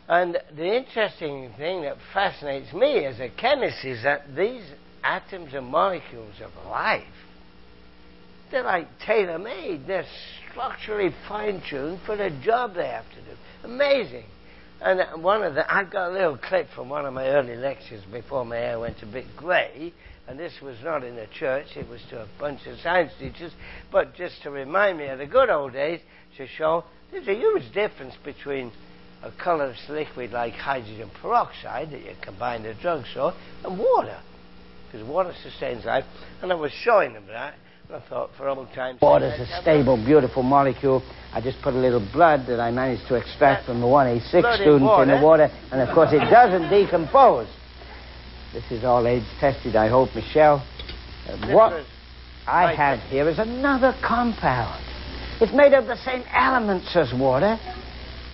And 0.09 0.39
the 0.57 0.77
interesting 0.77 1.53
thing 1.57 1.83
that 1.83 1.97
fascinates 2.13 2.73
me 2.73 3.05
as 3.05 3.19
a 3.19 3.29
chemist 3.29 3.85
is 3.85 4.03
that 4.05 4.37
these 4.37 4.63
atoms 5.03 5.53
and 5.53 5.67
molecules 5.67 6.35
of 6.43 6.53
life, 6.69 7.03
they're 8.51 8.63
like 8.63 8.87
tailor 9.05 9.39
made. 9.39 9.87
They're 9.87 10.07
structurally 10.51 11.15
fine 11.29 11.63
tuned 11.69 12.01
for 12.07 12.17
the 12.17 12.31
job 12.45 12.75
they 12.75 12.89
have 12.89 13.09
to 13.11 13.17
do. 13.17 13.37
Amazing. 13.65 14.25
And 14.81 15.01
uh, 15.01 15.17
one 15.17 15.43
of 15.43 15.55
the, 15.55 15.71
I 15.73 15.85
got 15.85 16.11
a 16.11 16.13
little 16.13 16.37
clip 16.39 16.69
from 16.75 16.89
one 16.89 17.07
of 17.07 17.15
my 17.15 17.27
early 17.29 17.57
lectures 17.57 18.03
before 18.13 18.45
my 18.45 18.57
hair 18.57 18.79
went 18.79 19.03
a 19.03 19.07
bit 19.07 19.25
grey, 19.37 19.93
and 20.29 20.39
this 20.39 20.53
was 20.63 20.77
not 20.85 21.03
in 21.03 21.17
a 21.17 21.27
church, 21.29 21.67
it 21.77 21.89
was 21.89 22.01
to 22.11 22.23
a 22.23 22.29
bunch 22.39 22.67
of 22.67 22.79
science 22.81 23.13
teachers, 23.19 23.53
but 23.91 24.15
just 24.15 24.43
to 24.43 24.51
remind 24.51 24.99
me 24.99 25.07
of 25.07 25.19
the 25.19 25.27
good 25.27 25.49
old 25.49 25.73
days 25.73 26.01
to 26.37 26.47
show 26.47 26.85
there's 27.11 27.27
a 27.29 27.35
huge 27.35 27.73
difference 27.73 28.15
between 28.25 28.73
a 29.23 29.31
colourless 29.43 29.81
liquid 29.89 30.33
like 30.33 30.53
hydrogen 30.53 31.11
peroxide 31.23 31.91
that 31.91 32.01
you 32.01 32.13
combine 32.21 32.63
the 32.63 32.75
drugs 32.75 33.09
for 33.15 33.33
and 33.65 33.79
water, 33.79 34.21
because 34.87 35.07
water 35.07 35.33
sustains 35.43 35.85
life, 35.85 36.05
and 36.43 36.53
I 36.53 36.55
was 36.55 36.73
showing 36.73 37.15
them 37.15 37.27
that, 37.29 37.55
I 37.89 38.01
thought 38.09 38.31
for 38.37 38.49
old 38.49 38.69
times. 38.75 39.01
Water's 39.01 39.39
a 39.39 39.61
stable, 39.63 39.97
beautiful 39.97 40.43
molecule. 40.43 41.03
I 41.33 41.41
just 41.41 41.63
put 41.63 41.73
a 41.73 41.79
little 41.79 42.05
blood 42.13 42.47
that 42.49 42.59
I 42.59 42.71
managed 42.73 43.07
to 43.09 43.15
extract 43.15 43.67
from 43.67 43.81
the 43.81 43.87
1A6 43.87 44.29
student 44.57 44.91
in, 44.91 45.09
in 45.09 45.09
the 45.09 45.21
water, 45.23 45.49
and 45.71 45.81
of 45.81 45.95
course 45.95 46.11
it 46.13 46.29
doesn't 46.29 46.69
decompose. 46.69 47.49
This 48.53 48.65
is 48.71 48.85
all 48.85 49.07
age 49.07 49.23
tested, 49.39 49.77
I 49.77 49.89
hope, 49.89 50.09
Michelle. 50.15 50.67
Uh, 51.29 51.55
what 51.55 51.85
I 52.47 52.75
have 52.75 52.99
here 53.09 53.29
is 53.29 53.39
another 53.39 53.95
compound. 54.05 54.83
It's 55.41 55.55
made 55.55 55.75
of 55.75 55.87
the 55.87 55.97
same 56.05 56.25
elements 56.35 56.97
as 56.97 57.13
water, 57.15 57.59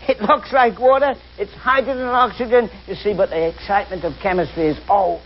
It 0.09 0.21
looks 0.29 0.53
like 0.53 0.79
water. 0.79 1.15
It's 1.39 1.53
hydrogen 1.53 2.03
and 2.03 2.17
oxygen. 2.17 2.71
You 2.87 2.95
see, 2.95 3.15
but 3.15 3.31
the 3.31 3.49
excitement 3.49 4.05
of 4.05 4.15
chemistry 4.23 4.69
is 4.69 4.79
OH. 4.89 5.21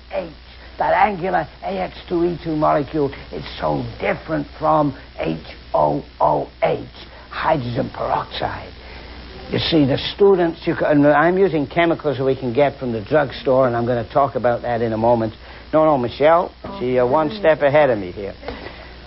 That 0.78 0.92
angular 0.92 1.48
AX2E2 1.62 2.56
molecule 2.56 3.12
is 3.32 3.44
so 3.58 3.82
different 3.98 4.46
from 4.58 4.92
HOOH, 5.18 6.88
hydrogen 7.30 7.90
peroxide. 7.94 8.72
You 9.50 9.58
see, 9.58 9.86
the 9.86 9.96
students, 10.14 10.66
you 10.66 10.74
can, 10.74 11.06
I'm 11.06 11.38
using 11.38 11.66
chemicals 11.66 12.18
that 12.18 12.24
we 12.24 12.34
can 12.34 12.52
get 12.52 12.78
from 12.78 12.92
the 12.92 13.00
drugstore, 13.00 13.66
and 13.68 13.76
I'm 13.76 13.86
going 13.86 14.04
to 14.04 14.12
talk 14.12 14.34
about 14.34 14.62
that 14.62 14.82
in 14.82 14.92
a 14.92 14.98
moment. 14.98 15.34
No, 15.72 15.84
no, 15.84 15.96
Michelle, 15.96 16.52
see, 16.80 16.98
uh, 16.98 17.04
you're 17.04 17.10
one 17.10 17.30
step 17.30 17.62
ahead 17.62 17.88
of 17.90 17.98
me 17.98 18.10
here. 18.10 18.34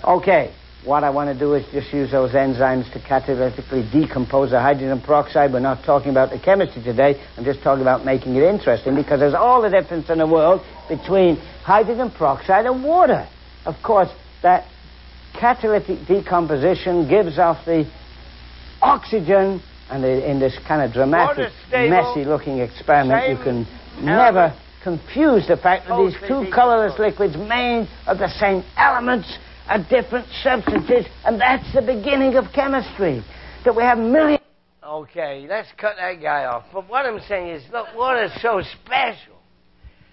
Okay, 0.02 0.54
what 0.84 1.04
I 1.04 1.10
want 1.10 1.28
to 1.28 1.38
do 1.38 1.54
is 1.54 1.66
just 1.72 1.92
use 1.92 2.10
those 2.10 2.32
enzymes 2.32 2.90
to 2.94 3.00
catalytically 3.00 3.92
decompose 3.92 4.50
the 4.50 4.60
hydrogen 4.60 5.02
peroxide. 5.04 5.52
We're 5.52 5.60
not 5.60 5.84
talking 5.84 6.10
about 6.10 6.30
the 6.30 6.40
chemistry 6.40 6.82
today. 6.82 7.20
I'm 7.36 7.44
just 7.44 7.62
talking 7.62 7.82
about 7.82 8.06
making 8.06 8.34
it 8.36 8.42
interesting 8.42 8.96
because 8.96 9.20
there's 9.20 9.34
all 9.34 9.60
the 9.60 9.68
difference 9.68 10.08
in 10.08 10.18
the 10.18 10.26
world 10.26 10.62
between 10.88 11.36
hydrogen 11.62 12.10
peroxide 12.16 12.66
and 12.66 12.82
water. 12.84 13.28
Of 13.64 13.74
course, 13.84 14.08
that 14.42 14.66
catalytic 15.38 16.06
decomposition 16.06 17.08
gives 17.08 17.38
off 17.38 17.64
the 17.64 17.90
oxygen, 18.82 19.62
and 19.90 20.04
in 20.04 20.40
this 20.40 20.58
kind 20.66 20.82
of 20.82 20.92
dramatic, 20.92 21.52
messy-looking 21.70 22.58
experiment, 22.58 23.28
you 23.28 23.44
can 23.44 23.66
never 24.02 24.56
confuse 24.82 25.46
the 25.46 25.56
fact 25.56 25.88
that 25.88 25.98
these 25.98 26.16
two 26.26 26.50
colorless 26.52 26.98
liquids 26.98 27.36
made 27.36 27.86
of 28.06 28.18
the 28.18 28.28
same 28.40 28.64
elements 28.76 29.38
are 29.68 29.78
different 29.90 30.26
substances, 30.42 31.06
and 31.24 31.40
that's 31.40 31.72
the 31.74 31.82
beginning 31.82 32.34
of 32.36 32.46
chemistry. 32.54 33.22
That 33.64 33.76
we 33.76 33.82
have 33.82 33.98
millions. 33.98 34.42
Okay, 34.82 35.46
let's 35.48 35.68
cut 35.76 35.96
that 35.98 36.20
guy 36.22 36.46
off. 36.46 36.64
But 36.72 36.88
what 36.88 37.04
I'm 37.04 37.20
saying 37.28 37.48
is, 37.48 37.62
look, 37.70 37.86
water 37.94 38.24
is 38.24 38.32
so 38.40 38.62
special. 38.82 39.29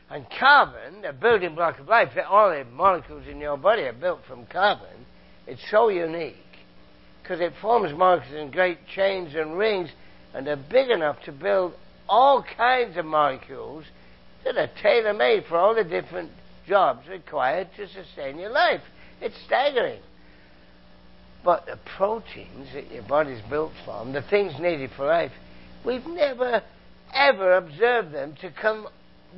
And 0.10 0.26
carbon, 0.40 1.02
the 1.02 1.12
building 1.12 1.56
block 1.56 1.80
of 1.80 1.88
life, 1.88 2.10
all 2.30 2.50
the 2.50 2.64
molecules 2.64 3.28
in 3.30 3.40
your 3.40 3.58
body 3.58 3.84
are 3.84 3.94
built 3.94 4.22
from 4.28 4.46
carbon. 4.46 5.06
It's 5.46 5.62
so 5.70 5.90
unique 5.90 6.36
because 7.22 7.42
it 7.42 7.54
forms 7.62 7.92
molecules 7.98 8.40
in 8.40 8.52
great 8.52 8.80
chains 8.94 9.36
and 9.36 9.58
rings, 9.58 9.90
and 10.34 10.48
they're 10.48 10.56
big 10.56 10.90
enough 10.90 11.18
to 11.26 11.32
build 11.34 11.74
all 12.08 12.44
kinds 12.56 12.96
of 12.96 13.06
molecules 13.06 13.84
that 14.46 14.56
are 14.56 14.70
tailor 14.82 15.14
made 15.14 15.44
for 15.50 15.58
all 15.58 15.76
the 15.76 15.84
different 15.84 16.32
jobs 16.68 17.08
required 17.10 17.68
to 17.76 17.88
sustain 17.88 18.40
your 18.40 18.52
life. 18.52 18.82
It's 19.20 19.36
staggering. 19.46 20.02
But 21.44 21.66
the 21.66 21.80
proteins 21.98 22.70
that 22.74 22.92
your 22.92 23.04
body's 23.04 23.42
built 23.50 23.74
from, 23.84 24.14
the 24.14 24.22
things 24.22 24.54
needed 24.60 24.92
for 24.96 25.06
life, 25.06 25.32
we've 25.86 26.06
never, 26.06 26.62
ever 27.14 27.58
observed 27.58 28.14
them 28.14 28.36
to 28.42 28.52
come 28.52 28.88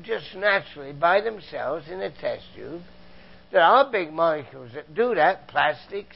just 0.04 0.36
naturally 0.36 0.94
by 0.94 1.22
themselves 1.22 1.86
in 1.90 2.02
a 2.02 2.10
test 2.10 2.44
tube. 2.56 2.82
There 3.52 3.62
are 3.62 3.92
big 3.92 4.14
molecules 4.14 4.72
that 4.76 4.94
do 4.94 5.16
that, 5.16 5.48
plastics, 5.48 6.16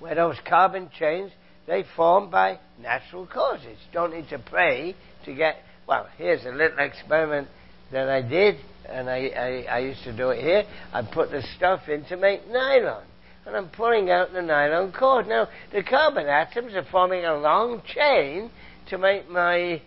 where 0.00 0.14
those 0.14 0.36
carbon 0.48 0.90
chains, 0.98 1.30
they 1.66 1.84
form 1.96 2.30
by 2.30 2.58
natural 2.80 3.26
causes. 3.26 3.78
Don't 3.92 4.12
need 4.12 4.28
to 4.30 4.38
pray 4.38 4.96
to 5.24 5.34
get, 5.34 5.56
well, 5.86 6.08
here's 6.18 6.44
a 6.44 6.50
little 6.50 6.78
experiment 6.78 7.48
that 7.92 8.08
I 8.08 8.22
did 8.22 8.56
and 8.88 9.08
I, 9.08 9.26
I, 9.28 9.74
I 9.76 9.78
used 9.80 10.02
to 10.04 10.16
do 10.16 10.30
it 10.30 10.40
here. 10.40 10.64
I 10.92 11.02
put 11.02 11.30
the 11.30 11.42
stuff 11.56 11.88
in 11.88 12.04
to 12.06 12.16
make 12.16 12.48
nylon. 12.48 13.04
And 13.46 13.56
I'm 13.56 13.68
pulling 13.70 14.10
out 14.10 14.32
the 14.32 14.42
nylon 14.42 14.92
cord. 14.92 15.26
Now, 15.26 15.48
the 15.72 15.82
carbon 15.82 16.26
atoms 16.26 16.74
are 16.74 16.86
forming 16.90 17.24
a 17.24 17.36
long 17.36 17.82
chain 17.86 18.50
to 18.90 18.98
make 18.98 19.28
my 19.28 19.82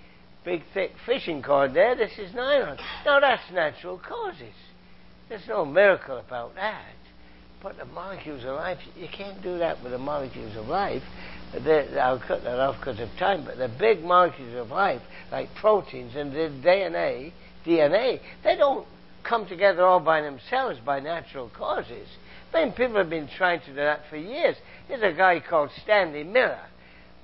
big, 0.45 0.62
thick 0.73 0.91
fishing 1.05 1.41
cord 1.41 1.73
there. 1.73 1.95
This 1.95 2.17
is 2.17 2.34
nylon. 2.34 2.77
Now, 3.05 3.19
that's 3.19 3.51
natural 3.51 3.97
causes. 3.97 4.53
There's 5.27 5.47
no 5.47 5.65
miracle 5.65 6.17
about 6.17 6.55
that. 6.55 6.93
But 7.62 7.77
the 7.77 7.86
molecules 7.86 8.43
of 8.43 8.55
life, 8.55 8.77
you 8.95 9.08
can't 9.12 9.41
do 9.41 9.58
that 9.58 9.81
with 9.81 9.91
the 9.91 9.97
molecules 9.97 10.55
of 10.55 10.67
life. 10.67 11.01
They're, 11.63 11.99
I'll 11.99 12.19
cut 12.19 12.43
that 12.43 12.60
off 12.60 12.75
because 12.79 12.99
of 12.99 13.10
time, 13.17 13.43
but 13.43 13.58
the 13.58 13.71
big 13.79 14.03
molecules 14.03 14.55
of 14.55 14.69
life, 14.69 15.01
like 15.31 15.49
proteins 15.55 16.15
and 16.15 16.31
the 16.31 16.51
DNA, 16.63 17.31
DNA, 17.65 18.19
they 18.43 18.55
don't 18.55 18.86
come 19.23 19.47
together 19.47 19.84
all 19.84 19.99
by 19.99 20.21
themselves 20.21 20.79
by 20.86 20.99
natural 20.99 21.49
causes. 21.58 22.08
I 22.53 22.65
mean, 22.65 22.73
people 22.73 22.97
have 22.97 23.10
been 23.10 23.29
trying 23.36 23.62
to 23.62 23.67
do 23.67 23.75
that 23.75 24.01
for 24.10 24.17
years. 24.17 24.55
There's 24.88 25.01
a 25.01 25.17
guy 25.17 25.39
called 25.39 25.71
Stanley 25.84 26.23
Miller. 26.23 26.62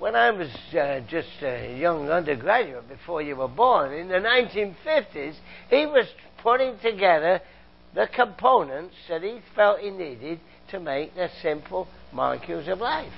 When 0.02 0.16
I 0.16 0.32
was 0.32 0.48
uh, 0.76 0.98
just 1.08 1.28
a 1.42 1.78
young 1.78 2.10
undergraduate 2.10 2.88
before 2.88 3.22
you 3.22 3.36
were 3.36 3.46
born, 3.46 3.92
in 3.92 4.08
the 4.08 4.16
1950s, 4.16 5.34
he 5.70 5.86
was 5.86 6.08
putting 6.42 6.76
together 6.80 7.40
the 7.94 8.08
components 8.12 8.96
that 9.08 9.22
he 9.22 9.38
felt 9.54 9.78
he 9.78 9.90
needed 9.90 10.40
to 10.72 10.80
make 10.80 11.14
the 11.14 11.28
simple 11.40 11.86
molecules 12.12 12.66
of 12.66 12.80
life. 12.80 13.12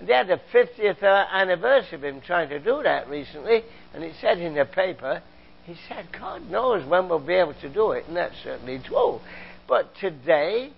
They 0.00 0.12
had 0.12 0.28
the 0.28 0.40
50th 0.54 1.02
anniversary 1.02 1.96
of 1.96 2.04
him 2.04 2.20
trying 2.20 2.50
to 2.50 2.60
do 2.60 2.80
that 2.84 3.08
recently, 3.08 3.64
and 3.92 4.04
it 4.04 4.14
said 4.20 4.38
in 4.38 4.54
the 4.54 4.66
paper 4.66 5.20
he 5.64 5.74
said, 5.88 6.06
God 6.16 6.48
knows 6.48 6.88
when 6.88 7.08
we'll 7.08 7.18
be 7.18 7.34
able 7.34 7.54
to 7.54 7.68
do 7.68 7.90
it, 7.90 8.04
and 8.06 8.16
that's 8.16 8.40
certainly 8.44 8.78
true. 8.78 9.18
But 9.66 9.96
today, 9.96 10.70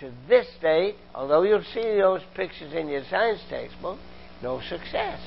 to 0.00 0.10
this 0.28 0.48
date, 0.60 0.96
although 1.14 1.42
you'll 1.42 1.62
see 1.72 1.98
those 1.98 2.22
pictures 2.34 2.72
in 2.74 2.88
your 2.88 3.04
science 3.08 3.40
textbook, 3.48 4.00
no 4.42 4.60
success. 4.68 5.20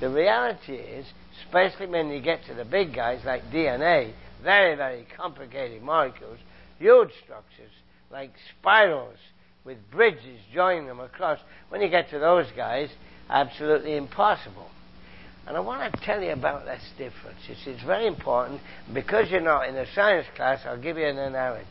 The 0.00 0.08
reality 0.08 0.74
is, 0.74 1.06
especially 1.44 1.86
when 1.86 2.08
you 2.08 2.20
get 2.20 2.44
to 2.46 2.54
the 2.54 2.64
big 2.64 2.94
guys 2.94 3.20
like 3.24 3.42
DNA, 3.50 4.12
very, 4.42 4.76
very 4.76 5.06
complicated 5.16 5.82
molecules, 5.82 6.38
huge 6.78 7.10
structures 7.24 7.72
like 8.10 8.32
spirals 8.58 9.18
with 9.64 9.78
bridges 9.90 10.40
joining 10.54 10.86
them 10.86 11.00
across. 11.00 11.38
When 11.68 11.80
you 11.80 11.88
get 11.88 12.10
to 12.10 12.18
those 12.18 12.46
guys, 12.56 12.88
absolutely 13.28 13.96
impossible. 13.96 14.70
And 15.46 15.56
I 15.56 15.60
want 15.60 15.92
to 15.92 16.00
tell 16.02 16.22
you 16.22 16.32
about 16.32 16.66
this 16.66 16.82
difference. 16.96 17.38
See, 17.46 17.70
it's 17.70 17.82
very 17.82 18.06
important. 18.06 18.60
Because 18.92 19.30
you're 19.30 19.40
not 19.40 19.68
in 19.68 19.76
a 19.76 19.86
science 19.94 20.26
class, 20.36 20.60
I'll 20.66 20.80
give 20.80 20.98
you 20.98 21.06
an 21.06 21.18
analogy. 21.18 21.66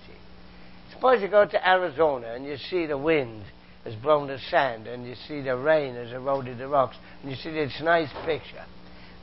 Suppose 0.94 1.22
you 1.22 1.28
go 1.28 1.46
to 1.46 1.70
Arizona 1.70 2.34
and 2.34 2.46
you 2.46 2.58
see 2.58 2.88
the 2.88 2.98
wind 2.98 3.44
has 3.88 3.96
blown 3.96 4.28
the 4.28 4.38
sand 4.52 4.86
and 4.86 5.08
you 5.08 5.16
see 5.28 5.42
the 5.42 5.56
rain 5.56 5.96
has 5.96 6.12
eroded 6.12 6.58
the 6.58 6.68
rocks 6.68 6.98
and 7.22 7.32
you 7.32 7.38
see 7.38 7.52
this 7.52 7.72
nice 7.82 8.10
picture. 8.26 8.66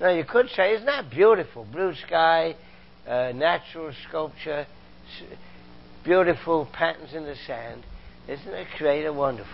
Now, 0.00 0.11
you 0.11 0.24
could 0.24 0.48
say, 0.50 0.74
isn't 0.74 0.87
that 0.87 1.11
beautiful? 1.11 1.66
Blue 1.70 1.94
sky, 2.07 2.57
uh, 3.07 3.33
natural 3.35 3.92
sculpture, 4.09 4.66
beautiful 6.03 6.66
patterns 6.72 7.12
in 7.12 7.24
the 7.24 7.37
sand. 7.46 7.85
Isn't 8.27 8.50
the 8.50 8.64
Creator 8.79 9.12
wonderful? 9.12 9.53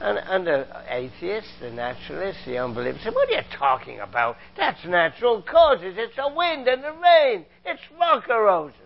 And, 0.00 0.18
and 0.18 0.46
the 0.46 0.66
atheists, 0.88 1.52
the 1.60 1.70
naturalists, 1.70 2.42
the 2.44 2.58
unbelievers 2.58 3.00
say, 3.02 3.10
What 3.10 3.28
are 3.28 3.32
you 3.32 3.42
talking 3.56 4.00
about? 4.00 4.36
That's 4.56 4.84
natural 4.84 5.40
causes. 5.42 5.94
It's 5.96 6.16
the 6.16 6.30
wind 6.34 6.68
and 6.68 6.82
the 6.82 6.92
rain. 6.92 7.46
It's 7.64 7.80
rock 7.98 8.28
erosion. 8.28 8.83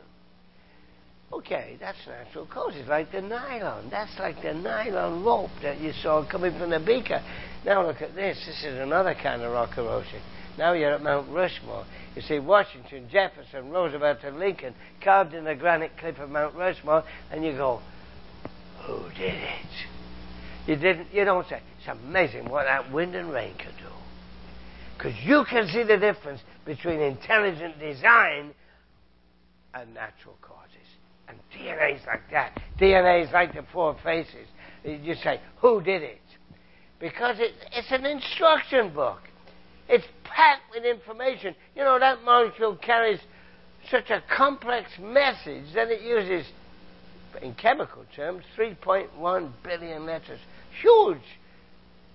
Okay, 1.31 1.77
that's 1.79 1.99
natural 2.07 2.47
causes, 2.47 2.88
like 2.88 3.12
the 3.12 3.21
nylon. 3.21 3.88
That's 3.91 4.19
like 4.19 4.41
the 4.43 4.55
nylon 4.55 5.23
rope 5.23 5.51
that 5.62 5.79
you 5.79 5.93
saw 6.03 6.27
coming 6.29 6.59
from 6.59 6.71
the 6.71 6.81
beaker. 6.81 7.23
Now 7.67 7.87
look 7.87 8.01
at 8.01 8.14
this. 8.14 8.38
This 8.47 8.64
is 8.64 8.79
another 8.79 9.14
kind 9.14 9.43
of 9.43 9.53
rock 9.53 9.77
erosion. 9.77 10.23
Now 10.57 10.73
you're 10.73 10.95
at 10.95 11.03
Mount 11.03 11.31
Rushmore. 11.31 11.85
You 12.17 12.23
see 12.23 12.38
Washington, 12.38 13.09
Jefferson, 13.12 13.71
Roosevelt, 13.71 14.19
and 14.25 14.38
Lincoln 14.38 14.75
carved 15.05 15.35
in 15.35 15.45
the 15.45 15.55
granite 15.55 15.93
cliff 15.99 16.19
of 16.19 16.31
Mount 16.31 16.55
Rushmore, 16.55 17.05
and 17.31 17.45
you 17.45 17.53
go, 17.53 17.81
Who 18.87 19.03
did 19.11 19.35
it? 19.35 19.87
You 20.67 20.77
didn't. 20.77 21.12
You 21.12 21.25
don't 21.25 21.47
say. 21.49 21.61
It's 21.79 21.88
amazing 21.88 22.49
what 22.49 22.64
that 22.64 22.91
wind 22.91 23.14
and 23.14 23.31
rain 23.31 23.55
can 23.57 23.73
do. 23.79 23.93
Because 24.97 25.14
you 25.23 25.45
can 25.49 25.69
see 25.69 25.83
the 25.85 25.97
difference 25.97 26.41
between 26.64 27.01
intelligent 27.01 27.79
design 27.79 28.53
and 29.75 29.95
natural 29.95 30.37
causes. 30.43 30.88
And 31.29 31.38
DNA 31.55 31.97
is 31.97 32.07
like 32.07 32.31
that. 32.31 32.61
DNA 32.81 33.27
is 33.27 33.33
like 33.33 33.55
the 33.55 33.64
four 33.73 33.97
faces. 34.03 34.47
You 34.85 35.14
say, 35.23 35.41
who 35.61 35.83
did 35.83 36.03
it? 36.03 36.21
Because 36.99 37.37
it, 37.38 37.53
it's 37.73 37.91
an 37.91 38.07
instruction 38.07 38.93
book. 38.95 39.21
It's 39.88 40.07
packed 40.25 40.75
with 40.75 40.85
information. 40.85 41.55
You 41.77 41.85
know, 41.85 41.99
that 41.99 42.23
molecule 42.25 42.77
carries 42.77 43.21
such 43.91 44.11
a 44.11 44.23
complex 44.35 44.91
message 45.01 45.64
that 45.75 45.88
it 45.88 46.03
uses, 46.03 46.51
in 47.43 47.55
chemical 47.55 48.05
terms, 48.14 48.45
3.1 48.57 49.53
billion 49.62 50.07
letters 50.07 50.41
huge 50.81 51.23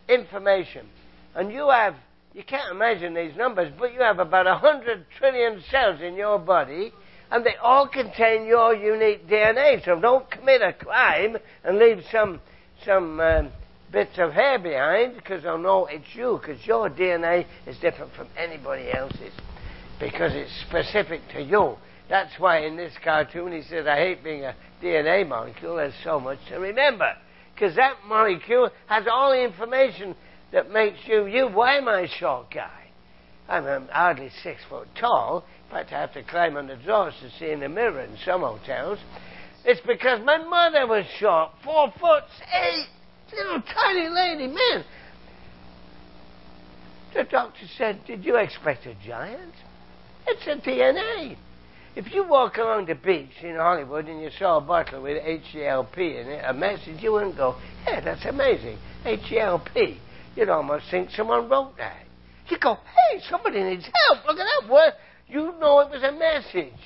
information. 0.10 0.88
And 1.36 1.52
you 1.52 1.70
have, 1.70 1.96
you 2.34 2.44
can't 2.44 2.72
imagine 2.72 3.14
these 3.14 3.36
numbers, 3.36 3.72
but 3.78 3.94
you 3.94 4.02
have 4.02 4.20
about 4.20 4.46
100 4.46 5.06
trillion 5.18 5.62
cells 5.72 6.02
in 6.02 6.16
your 6.16 6.40
body, 6.40 6.92
and 7.34 7.44
they 7.44 7.56
all 7.56 7.88
contain 7.88 8.46
your 8.46 8.76
unique 8.76 9.28
DNA. 9.28 9.84
So 9.84 10.00
don't 10.00 10.30
commit 10.30 10.62
a 10.62 10.72
crime 10.72 11.36
and 11.64 11.80
leave 11.80 12.04
some, 12.12 12.40
some 12.86 13.20
um, 13.20 13.52
bits 13.92 14.12
of 14.20 14.34
hair 14.34 14.60
behind 14.60 15.16
because 15.16 15.42
they'll 15.42 15.58
know 15.58 15.88
it's 15.88 16.06
you 16.14 16.40
because 16.40 16.64
your 16.68 16.92
DNA 16.92 17.48
is 17.66 17.76
different 17.80 18.14
from 18.14 18.28
anybody 18.38 18.92
else's 18.94 19.34
because 20.00 20.32
it's 20.36 20.52
specific 20.68 21.22
to 21.34 21.42
you. 21.42 21.76
That's 22.08 22.34
why 22.38 22.68
in 22.68 22.78
this 22.78 22.94
cartoon 23.04 23.52
he 23.52 23.64
says, 23.64 23.88
I 23.88 23.96
hate 23.98 24.24
being 24.24 24.44
a 24.44 24.56
DNA 24.84 25.28
molecule. 25.28 25.78
There's 25.78 25.94
so 26.04 26.20
much 26.20 26.38
to 26.50 26.58
remember 26.58 27.16
because 27.56 27.76
that 27.78 27.96
molecule 28.08 28.70
has 28.86 29.06
all 29.12 29.32
the 29.32 29.44
information 29.44 30.16
that 30.52 30.70
makes 30.70 31.00
you 31.08 31.26
you. 31.26 31.48
Why 31.48 31.78
am 31.78 31.88
I 31.88 32.02
a 32.02 32.08
short 32.08 32.54
guy? 32.54 32.84
I'm 33.50 33.88
hardly 33.88 34.30
six 34.44 34.62
foot 34.70 34.88
tall. 35.00 35.46
I 35.76 35.84
have 35.90 36.14
to 36.14 36.24
climb 36.24 36.58
on 36.58 36.68
the 36.68 36.76
drawers 36.76 37.14
to 37.22 37.30
see 37.40 37.52
in 37.52 37.60
the 37.60 37.70
mirror 37.70 38.02
in 38.02 38.18
some 38.26 38.42
hotels. 38.42 39.00
It's 39.66 39.82
because 39.86 40.20
my 40.26 40.38
mother 40.38 40.88
was 40.88 41.06
short, 41.20 41.52
four 41.64 41.94
foot 42.00 42.24
eight, 42.54 42.88
little 43.36 43.62
tiny 43.62 44.10
lady, 44.10 44.48
man. 44.48 44.84
The 47.14 47.24
doctor 47.24 47.66
said, 47.78 48.02
Did 48.06 48.26
you 48.26 48.38
expect 48.38 48.86
a 48.86 48.96
giant? 49.06 49.54
It's 50.28 50.48
a 50.48 50.56
DNA. 50.68 51.38
If 51.96 52.12
you 52.12 52.28
walk 52.28 52.58
along 52.58 52.88
the 52.88 52.96
beach 52.96 53.30
in 53.44 53.56
Hollywood 53.56 54.08
and 54.08 54.20
you 54.22 54.32
saw 54.40 54.58
a 54.58 54.62
bottle 54.62 55.04
with 55.04 55.22
H-E-L-P 55.24 56.02
in 56.02 56.28
it, 56.28 56.44
a 56.44 56.54
message, 56.54 57.02
you 57.02 57.12
wouldn't 57.12 57.38
go, 57.38 57.56
yeah, 57.86 58.02
that's 58.02 58.26
amazing. 58.26 58.80
H-E-L-P. 59.06 60.00
You'd 60.36 60.50
almost 60.50 60.86
think 60.90 61.12
someone 61.12 61.48
wrote 61.48 61.78
that. 61.78 62.04
You 62.50 62.58
go, 62.58 62.76
hey, 62.76 63.22
somebody 63.30 63.64
needs 63.64 63.86
help. 63.86 64.26
Look 64.26 64.40
at 64.40 64.48
that. 64.62 64.70
What? 64.70 64.96
You 65.28 65.54
know 65.60 65.80
it 65.80 65.90
was 65.90 66.04
a 66.04 66.12
message. 66.12 66.80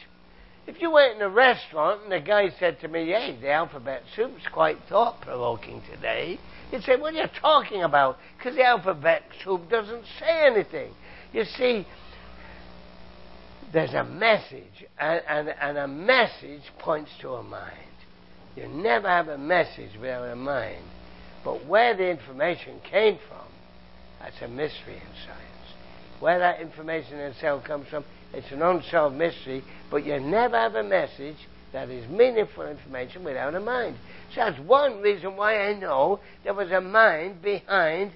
If 0.67 0.81
you 0.81 0.91
went 0.91 1.15
in 1.15 1.21
a 1.21 1.29
restaurant 1.29 2.03
and 2.03 2.11
the 2.11 2.19
guy 2.19 2.49
said 2.59 2.81
to 2.81 2.89
me, 2.89 3.07
hey, 3.07 3.37
the 3.39 3.51
alphabet 3.51 4.03
soup's 4.15 4.45
quite 4.51 4.77
thought-provoking 4.89 5.81
today, 5.89 6.39
you'd 6.71 6.83
say, 6.83 6.97
what 6.97 7.13
are 7.13 7.17
you 7.17 7.27
talking 7.39 7.83
about? 7.83 8.17
Because 8.37 8.55
the 8.55 8.65
alphabet 8.65 9.23
soup 9.43 9.69
doesn't 9.69 10.03
say 10.19 10.45
anything. 10.45 10.91
You 11.31 11.45
see, 11.45 11.87
there's 13.71 13.93
a 13.93 14.03
message, 14.03 14.85
and, 14.99 15.21
and, 15.27 15.49
and 15.49 15.77
a 15.77 15.87
message 15.87 16.63
points 16.79 17.11
to 17.21 17.29
a 17.29 17.43
mind. 17.43 17.73
You 18.57 18.67
never 18.67 19.07
have 19.07 19.29
a 19.29 19.37
message 19.37 19.91
without 19.99 20.23
a 20.23 20.35
mind. 20.35 20.83
But 21.45 21.65
where 21.65 21.95
the 21.95 22.09
information 22.09 22.81
came 22.89 23.19
from, 23.27 23.45
that's 24.19 24.41
a 24.41 24.47
mystery 24.47 24.95
in 24.95 25.13
science. 25.25 25.75
Where 26.19 26.39
that 26.39 26.59
information 26.59 27.33
cell 27.39 27.61
comes 27.61 27.87
from, 27.87 28.03
it's 28.33 28.51
an 28.51 28.61
unsolved 28.61 29.15
mystery, 29.15 29.63
but 29.89 30.05
you 30.05 30.19
never 30.19 30.57
have 30.57 30.75
a 30.75 30.83
message 30.83 31.37
that 31.73 31.89
is 31.89 32.09
meaningful 32.09 32.67
information 32.67 33.23
without 33.23 33.55
a 33.55 33.59
mind. 33.59 33.97
So 34.33 34.41
that's 34.41 34.59
one 34.59 35.01
reason 35.01 35.35
why 35.35 35.67
I 35.67 35.73
know 35.77 36.19
there 36.43 36.53
was 36.53 36.71
a 36.71 36.81
mind 36.81 37.41
behind 37.41 38.13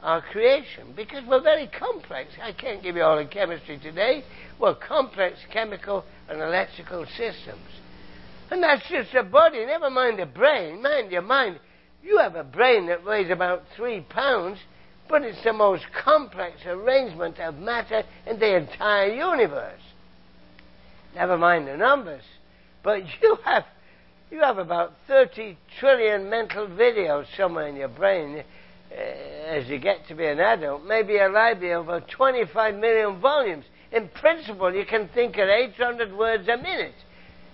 our 0.00 0.20
creation 0.20 0.92
because 0.96 1.22
we're 1.28 1.42
very 1.42 1.68
complex. 1.68 2.30
I 2.42 2.52
can't 2.52 2.82
give 2.82 2.96
you 2.96 3.02
all 3.02 3.16
the 3.16 3.24
chemistry 3.24 3.78
today. 3.78 4.24
We're 4.60 4.74
complex 4.74 5.38
chemical 5.52 6.04
and 6.28 6.40
electrical 6.40 7.06
systems. 7.06 7.68
And 8.50 8.62
that's 8.62 8.86
just 8.88 9.12
the 9.12 9.22
body, 9.22 9.64
never 9.64 9.90
mind 9.90 10.18
the 10.18 10.26
brain. 10.26 10.82
Mind 10.82 11.10
your 11.10 11.22
mind. 11.22 11.58
You 12.02 12.18
have 12.18 12.34
a 12.34 12.44
brain 12.44 12.86
that 12.88 13.04
weighs 13.04 13.30
about 13.30 13.62
three 13.76 14.00
pounds, 14.00 14.58
but 15.08 15.22
it's 15.22 15.42
the 15.44 15.52
most 15.52 15.84
complex 16.04 16.64
arrangement 16.66 17.38
of 17.38 17.58
matter 17.58 18.04
in 18.26 18.38
the 18.38 18.56
entire 18.56 19.12
universe. 19.12 19.80
Never 21.14 21.36
mind 21.36 21.68
the 21.68 21.76
numbers. 21.76 22.22
But 22.82 23.02
you 23.22 23.38
have 23.44 23.64
you 24.30 24.40
have 24.40 24.56
about 24.56 24.94
30 25.08 25.58
trillion 25.78 26.30
mental 26.30 26.66
videos 26.66 27.26
somewhere 27.36 27.68
in 27.68 27.76
your 27.76 27.88
brain 27.88 28.42
uh, 28.90 28.94
as 28.94 29.68
you 29.68 29.78
get 29.78 30.06
to 30.08 30.14
be 30.14 30.24
an 30.24 30.40
adult, 30.40 30.84
maybe 30.86 31.18
a 31.18 31.28
library 31.28 31.74
of 31.74 31.88
over 31.88 32.00
25 32.00 32.74
million 32.76 33.20
volumes. 33.20 33.66
In 33.92 34.08
principle, 34.08 34.74
you 34.74 34.86
can 34.86 35.08
think 35.08 35.36
at 35.36 35.50
800 35.50 36.16
words 36.16 36.48
a 36.48 36.56
minute. 36.56 36.94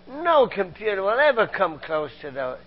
No 0.08 0.46
computer 0.46 1.02
will 1.02 1.18
ever 1.18 1.48
come 1.48 1.80
close 1.80 2.12
to 2.22 2.30
that 2.30 2.60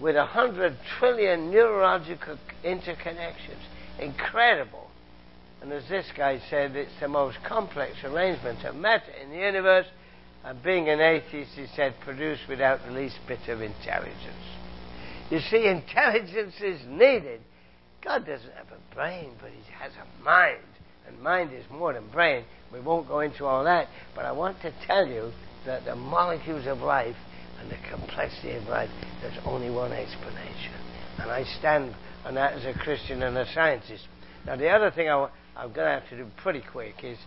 with 0.00 0.16
100 0.16 0.76
trillion 0.98 1.50
neurological 1.50 2.38
interconnections. 2.62 3.64
Incredible. 4.00 4.90
And 5.62 5.72
as 5.72 5.88
this 5.88 6.06
guy 6.16 6.40
said, 6.50 6.76
it's 6.76 6.92
the 7.00 7.08
most 7.08 7.38
complex 7.46 7.94
arrangement 8.04 8.64
of 8.64 8.74
matter 8.74 9.12
in 9.22 9.30
the 9.30 9.36
universe. 9.36 9.86
And 10.44 10.62
being 10.62 10.88
an 10.88 11.00
atheist, 11.00 11.52
he 11.56 11.66
said, 11.74 11.94
produced 12.04 12.42
without 12.48 12.84
the 12.86 12.92
least 12.92 13.18
bit 13.26 13.48
of 13.48 13.60
intelligence. 13.60 14.20
You 15.30 15.40
see, 15.40 15.66
intelligence 15.66 16.54
is 16.60 16.80
needed 16.86 17.40
God 18.06 18.24
doesn't 18.24 18.52
have 18.52 18.68
a 18.70 18.94
brain, 18.94 19.32
but 19.40 19.50
He 19.50 19.72
has 19.80 19.90
a 19.94 20.22
mind. 20.22 20.62
And 21.08 21.20
mind 21.20 21.52
is 21.52 21.64
more 21.70 21.92
than 21.92 22.08
brain. 22.08 22.44
We 22.72 22.80
won't 22.80 23.08
go 23.08 23.20
into 23.20 23.44
all 23.44 23.64
that, 23.64 23.88
but 24.14 24.24
I 24.24 24.32
want 24.32 24.60
to 24.62 24.72
tell 24.86 25.06
you 25.06 25.32
that 25.64 25.84
the 25.84 25.96
molecules 25.96 26.66
of 26.66 26.78
life 26.78 27.16
and 27.60 27.68
the 27.68 27.76
complexity 27.90 28.52
of 28.52 28.64
life, 28.64 28.90
there's 29.22 29.38
only 29.44 29.70
one 29.70 29.92
explanation. 29.92 30.74
And 31.18 31.30
I 31.32 31.42
stand 31.58 31.96
on 32.26 32.34
that 32.34 32.54
as 32.54 32.64
a 32.64 32.74
Christian 32.80 33.22
and 33.22 33.36
a 33.38 33.46
scientist. 33.52 34.08
Now, 34.44 34.56
the 34.56 34.68
other 34.68 34.90
thing 34.90 35.08
I, 35.08 35.28
am 35.56 35.72
going 35.72 35.86
to 35.86 36.00
have 36.00 36.08
to 36.10 36.16
do 36.16 36.26
pretty 36.38 36.60
quick 36.60 36.96
is 37.04 37.18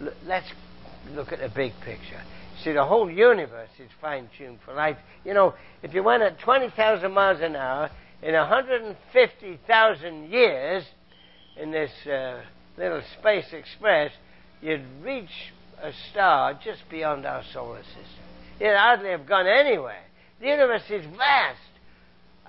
l- 0.00 0.12
let's 0.26 0.46
look 1.10 1.32
at 1.32 1.40
the 1.40 1.48
big 1.48 1.72
picture. 1.84 2.22
See, 2.62 2.72
the 2.72 2.84
whole 2.84 3.10
universe 3.10 3.70
is 3.80 3.90
fine 4.00 4.28
tuned 4.38 4.60
for 4.64 4.72
life. 4.72 4.96
You 5.24 5.34
know, 5.34 5.54
if 5.82 5.92
you 5.92 6.04
went 6.04 6.22
at 6.22 6.38
20,000 6.38 7.10
miles 7.12 7.40
an 7.40 7.56
hour, 7.56 7.90
in 8.22 8.34
150,000 8.34 10.30
years 10.30 10.84
in 11.60 11.72
this 11.72 11.90
uh, 12.06 12.40
little 12.78 13.02
space 13.18 13.52
express, 13.52 14.12
you'd 14.62 14.84
reach 15.02 15.52
a 15.82 15.90
star 16.10 16.54
just 16.64 16.88
beyond 16.88 17.26
our 17.26 17.42
solar 17.52 17.82
system. 17.82 18.24
You'd 18.60 18.76
hardly 18.76 19.10
have 19.10 19.26
gone 19.26 19.48
anywhere. 19.48 20.04
The 20.40 20.46
universe 20.46 20.88
is 20.90 21.04
vast. 21.16 21.58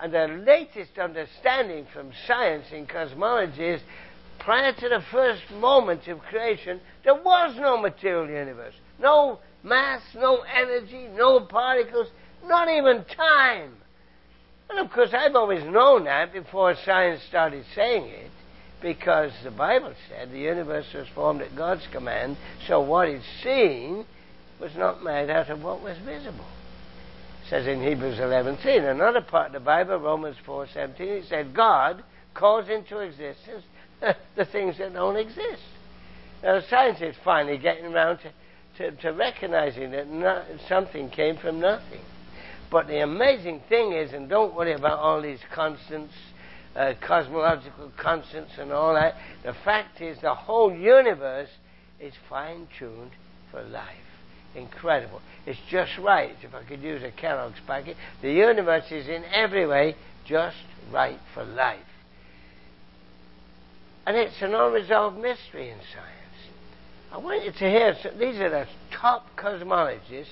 And 0.02 0.14
the 0.14 0.28
latest 0.46 0.98
understanding 1.00 1.88
from 1.94 2.12
science 2.28 2.66
in 2.72 2.86
cosmology 2.86 3.66
is 3.66 3.82
prior 4.40 4.74
to 4.74 4.90
the 4.90 5.04
first 5.12 5.44
moment 5.52 6.08
of 6.08 6.20
creation, 6.20 6.82
there 7.04 7.16
was 7.16 7.56
no 7.58 7.78
material 7.78 8.28
universe. 8.28 8.74
No 9.00 9.40
mass, 9.64 10.02
no 10.14 10.42
energy, 10.42 11.08
no 11.16 11.42
particles, 11.42 12.08
not 12.46 12.70
even 12.70 13.06
time. 13.06 13.74
And 14.70 14.80
of 14.80 14.92
course, 14.92 15.12
I've 15.14 15.36
always 15.36 15.64
known 15.64 16.06
that 16.06 16.34
before 16.34 16.76
science 16.86 17.22
started 17.24 17.66
saying 17.74 18.06
it, 18.06 18.32
because 18.82 19.32
the 19.44 19.52
Bible 19.52 19.94
said 20.10 20.32
the 20.32 20.40
universe 20.40 20.86
was 20.94 21.08
formed 21.16 21.42
at 21.42 21.56
God's 21.56 21.88
command, 21.92 22.38
so 22.68 22.82
what 22.82 23.08
is 23.08 23.24
seen 23.44 24.06
was 24.60 24.76
not 24.76 25.04
made 25.04 25.30
out 25.30 25.50
of 25.50 25.64
what 25.64 25.82
was 25.82 25.98
visible. 26.00 26.46
Says 27.50 27.68
in 27.68 27.82
Hebrews 27.82 28.18
11:3. 28.18 28.90
Another 28.90 29.22
part 29.22 29.48
of 29.48 29.54
the 29.54 29.60
Bible, 29.60 29.98
Romans 29.98 30.38
4:17, 30.46 31.22
he 31.22 31.28
said 31.28 31.54
God 31.54 32.04
calls 32.34 32.70
into 32.70 33.00
existence 33.00 33.64
the 34.36 34.46
things 34.46 34.78
that 34.80 34.94
don't 34.94 35.16
exist. 35.16 35.62
Now, 36.42 36.60
science 36.70 37.02
is 37.02 37.16
finally 37.24 37.58
getting 37.58 37.86
around 37.86 38.20
to, 38.20 38.32
to, 38.78 38.98
to 38.98 39.14
recognizing 39.14 39.92
that 39.92 40.10
not, 40.10 40.46
something 40.68 41.10
came 41.10 41.38
from 41.38 41.60
nothing. 41.60 42.02
But 42.72 42.88
the 42.88 43.02
amazing 43.02 43.62
thing 43.70 43.94
is, 43.94 44.12
and 44.12 44.28
don't 44.28 44.56
worry 44.56 44.74
about 44.74 45.00
all 45.00 45.22
these 45.22 45.40
constants, 45.54 46.14
uh, 46.76 46.94
cosmological 47.00 47.92
constants 47.96 48.54
and 48.58 48.72
all 48.72 48.96
that, 48.96 49.16
the 49.44 49.54
fact 49.64 50.02
is 50.02 50.20
the 50.22 50.34
whole 50.34 50.74
universe 50.74 51.50
is 52.00 52.14
fine 52.28 52.68
tuned 52.78 53.12
for 53.52 53.64
life. 53.64 54.15
Incredible. 54.56 55.22
It's 55.46 55.60
just 55.70 55.92
right, 56.00 56.36
if 56.42 56.54
I 56.54 56.64
could 56.64 56.82
use 56.82 57.04
a 57.04 57.12
Kellogg's 57.12 57.60
packet. 57.68 57.98
The 58.22 58.32
universe 58.32 58.86
is 58.92 59.08
in 59.08 59.24
every 59.26 59.68
way 59.68 59.96
just 60.26 60.58
right 60.92 61.20
for 61.34 61.44
life. 61.44 61.80
And 64.08 64.16
it's 64.16 64.42
an 64.42 64.54
unresolved 64.54 65.18
mystery 65.18 65.70
in 65.70 65.78
science. 65.94 66.16
I 67.12 67.18
want 67.18 67.44
you 67.44 67.52
to 67.52 67.70
hear, 67.70 67.96
these 68.20 68.40
are 68.40 68.50
the 68.50 68.66
top 68.92 69.26
cosmologists 69.38 70.28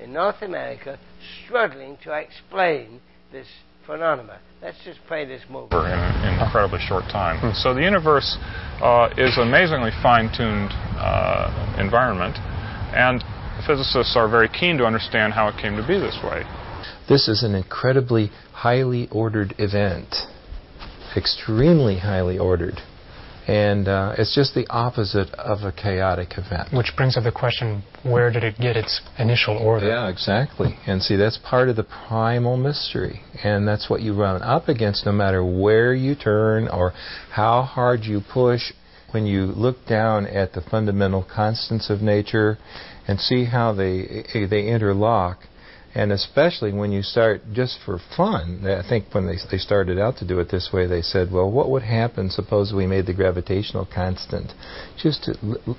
in 0.00 0.12
North 0.12 0.42
America 0.42 0.98
struggling 1.44 1.96
to 2.04 2.12
explain 2.12 3.00
this 3.32 3.46
phenomenon. 3.86 4.38
Let's 4.62 4.78
just 4.84 5.00
play 5.06 5.24
this 5.24 5.42
movie. 5.50 5.74
In 5.74 5.82
an 5.82 6.40
incredibly 6.40 6.80
short 6.86 7.04
time. 7.04 7.40
Hmm. 7.40 7.54
So 7.54 7.74
the 7.74 7.82
universe 7.82 8.36
uh, 8.82 9.08
is 9.16 9.36
an 9.36 9.48
amazingly 9.48 9.90
fine-tuned 10.02 10.70
uh, 10.98 11.76
environment, 11.78 12.36
and 12.94 13.24
physicists 13.68 14.16
are 14.16 14.28
very 14.28 14.48
keen 14.48 14.78
to 14.78 14.84
understand 14.84 15.34
how 15.34 15.48
it 15.48 15.60
came 15.60 15.76
to 15.76 15.86
be 15.86 15.98
this 15.98 16.18
way. 16.24 16.42
This 17.08 17.28
is 17.28 17.42
an 17.42 17.54
incredibly 17.54 18.30
highly 18.52 19.08
ordered 19.12 19.54
event, 19.58 20.14
extremely 21.14 21.98
highly 21.98 22.38
ordered. 22.38 22.80
And 23.46 23.88
uh, 23.88 24.14
it's 24.18 24.34
just 24.34 24.54
the 24.54 24.66
opposite 24.68 25.30
of 25.34 25.62
a 25.62 25.72
chaotic 25.72 26.32
event. 26.36 26.68
Which 26.70 26.92
brings 26.94 27.16
up 27.16 27.24
the 27.24 27.32
question 27.32 27.82
where 28.02 28.30
did 28.30 28.44
it 28.44 28.58
get 28.58 28.76
its 28.76 29.00
initial 29.18 29.56
order? 29.56 29.88
Yeah, 29.88 30.10
exactly. 30.10 30.76
And 30.86 31.02
see, 31.02 31.16
that's 31.16 31.38
part 31.38 31.70
of 31.70 31.76
the 31.76 31.84
primal 31.84 32.58
mystery. 32.58 33.22
And 33.42 33.66
that's 33.66 33.88
what 33.88 34.02
you 34.02 34.14
run 34.14 34.42
up 34.42 34.68
against 34.68 35.06
no 35.06 35.12
matter 35.12 35.42
where 35.42 35.94
you 35.94 36.14
turn 36.14 36.68
or 36.68 36.92
how 37.32 37.62
hard 37.62 38.04
you 38.04 38.20
push. 38.20 38.72
When 39.12 39.24
you 39.24 39.46
look 39.46 39.86
down 39.86 40.26
at 40.26 40.52
the 40.52 40.60
fundamental 40.60 41.26
constants 41.34 41.88
of 41.88 42.02
nature 42.02 42.58
and 43.08 43.18
see 43.18 43.46
how 43.46 43.72
they, 43.72 44.24
they 44.34 44.68
interlock, 44.68 45.38
and 45.94 46.12
especially 46.12 46.72
when 46.72 46.92
you 46.92 47.02
start 47.02 47.40
just 47.54 47.78
for 47.84 47.98
fun. 48.16 48.64
I 48.66 48.86
think 48.86 49.06
when 49.12 49.26
they 49.26 49.36
they 49.50 49.56
started 49.56 49.98
out 49.98 50.18
to 50.18 50.26
do 50.26 50.38
it 50.38 50.50
this 50.50 50.68
way, 50.72 50.86
they 50.86 51.00
said, 51.00 51.32
"Well, 51.32 51.50
what 51.50 51.70
would 51.70 51.82
happen? 51.82 52.28
Suppose 52.28 52.72
we 52.72 52.86
made 52.86 53.06
the 53.06 53.14
gravitational 53.14 53.88
constant 53.92 54.52
just 54.98 55.26
a 55.26 55.36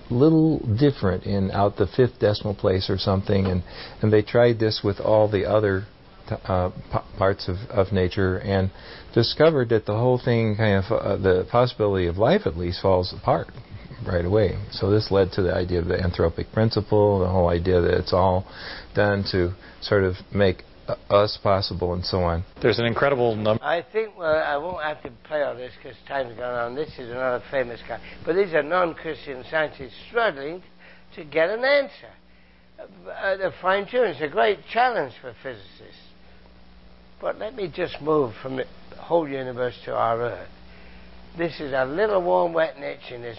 little 0.10 0.58
different 0.78 1.26
in 1.26 1.52
out 1.52 1.78
the 1.78 1.86
fifth 1.88 2.20
decimal 2.20 2.56
place 2.56 2.90
or 2.90 2.98
something." 2.98 3.46
And 3.46 3.64
and 4.02 4.12
they 4.12 4.24
tried 4.24 4.60
this 4.60 4.82
with 4.84 5.00
all 5.00 5.30
the 5.30 5.46
other 5.46 5.86
uh, 6.46 6.70
p- 6.92 7.18
parts 7.18 7.48
of, 7.48 7.58
of 7.70 7.94
nature 7.94 8.38
and 8.40 8.72
discovered 9.14 9.70
that 9.70 9.86
the 9.86 9.96
whole 9.96 10.20
thing 10.24 10.56
kind 10.56 10.84
of 10.84 10.92
uh, 10.92 11.18
the 11.18 11.48
possibility 11.52 12.08
of 12.08 12.18
life 12.18 12.42
at 12.46 12.58
least 12.58 12.82
falls 12.82 13.14
apart 13.14 13.48
right 14.06 14.26
away. 14.26 14.58
So 14.72 14.90
this 14.90 15.12
led 15.12 15.32
to 15.34 15.42
the 15.42 15.54
idea 15.54 15.80
of 15.80 15.88
the 15.88 15.96
anthropic 15.98 16.52
principle, 16.54 17.20
the 17.20 17.28
whole 17.28 17.50
idea 17.50 17.82
that 17.82 17.94
it's 17.94 18.14
all 18.14 18.46
done 18.96 19.24
to 19.32 19.54
sort 19.82 20.04
of 20.04 20.16
make 20.34 20.64
us 21.10 21.38
possible 21.42 21.94
and 21.94 22.04
so 22.04 22.20
on. 22.20 22.44
There's 22.62 22.80
an 22.80 22.86
incredible 22.86 23.36
number. 23.36 23.64
I 23.64 23.86
think, 23.94 24.18
well, 24.18 24.36
I 24.36 24.58
won't 24.58 24.84
have 24.84 25.02
to 25.04 25.12
play 25.24 25.44
on 25.44 25.58
this 25.58 25.72
because 25.78 25.98
time's 26.08 26.36
gone 26.38 26.54
on. 26.54 26.76
This 26.76 26.90
is 26.98 27.10
another 27.12 27.44
famous 27.52 27.80
guy. 27.88 28.00
But 28.26 28.36
these 28.36 28.54
are 28.54 28.64
non 28.64 28.96
Christian 28.96 29.44
scientists 29.50 29.94
struggling 30.10 30.64
to 31.16 31.24
get 31.24 31.50
an 31.50 31.64
answer. 31.64 32.10
Uh, 32.80 33.38
the 33.38 33.52
fine 33.62 33.86
tuning 33.90 34.16
is 34.16 34.22
a 34.22 34.28
great 34.28 34.60
challenge 34.72 35.14
for 35.22 35.34
physicists. 35.44 36.02
But 37.22 37.38
let 37.38 37.56
me 37.56 37.72
just 37.74 38.02
move 38.02 38.34
from 38.42 38.56
the 38.56 38.66
whole 38.98 39.28
universe 39.28 39.76
to 39.86 39.94
our 39.94 40.22
Earth. 40.22 40.50
This 41.38 41.60
is 41.60 41.74
a 41.74 41.86
little 41.86 42.22
warm, 42.22 42.54
wet 42.54 42.80
niche 42.80 43.12
in 43.12 43.22
this 43.22 43.38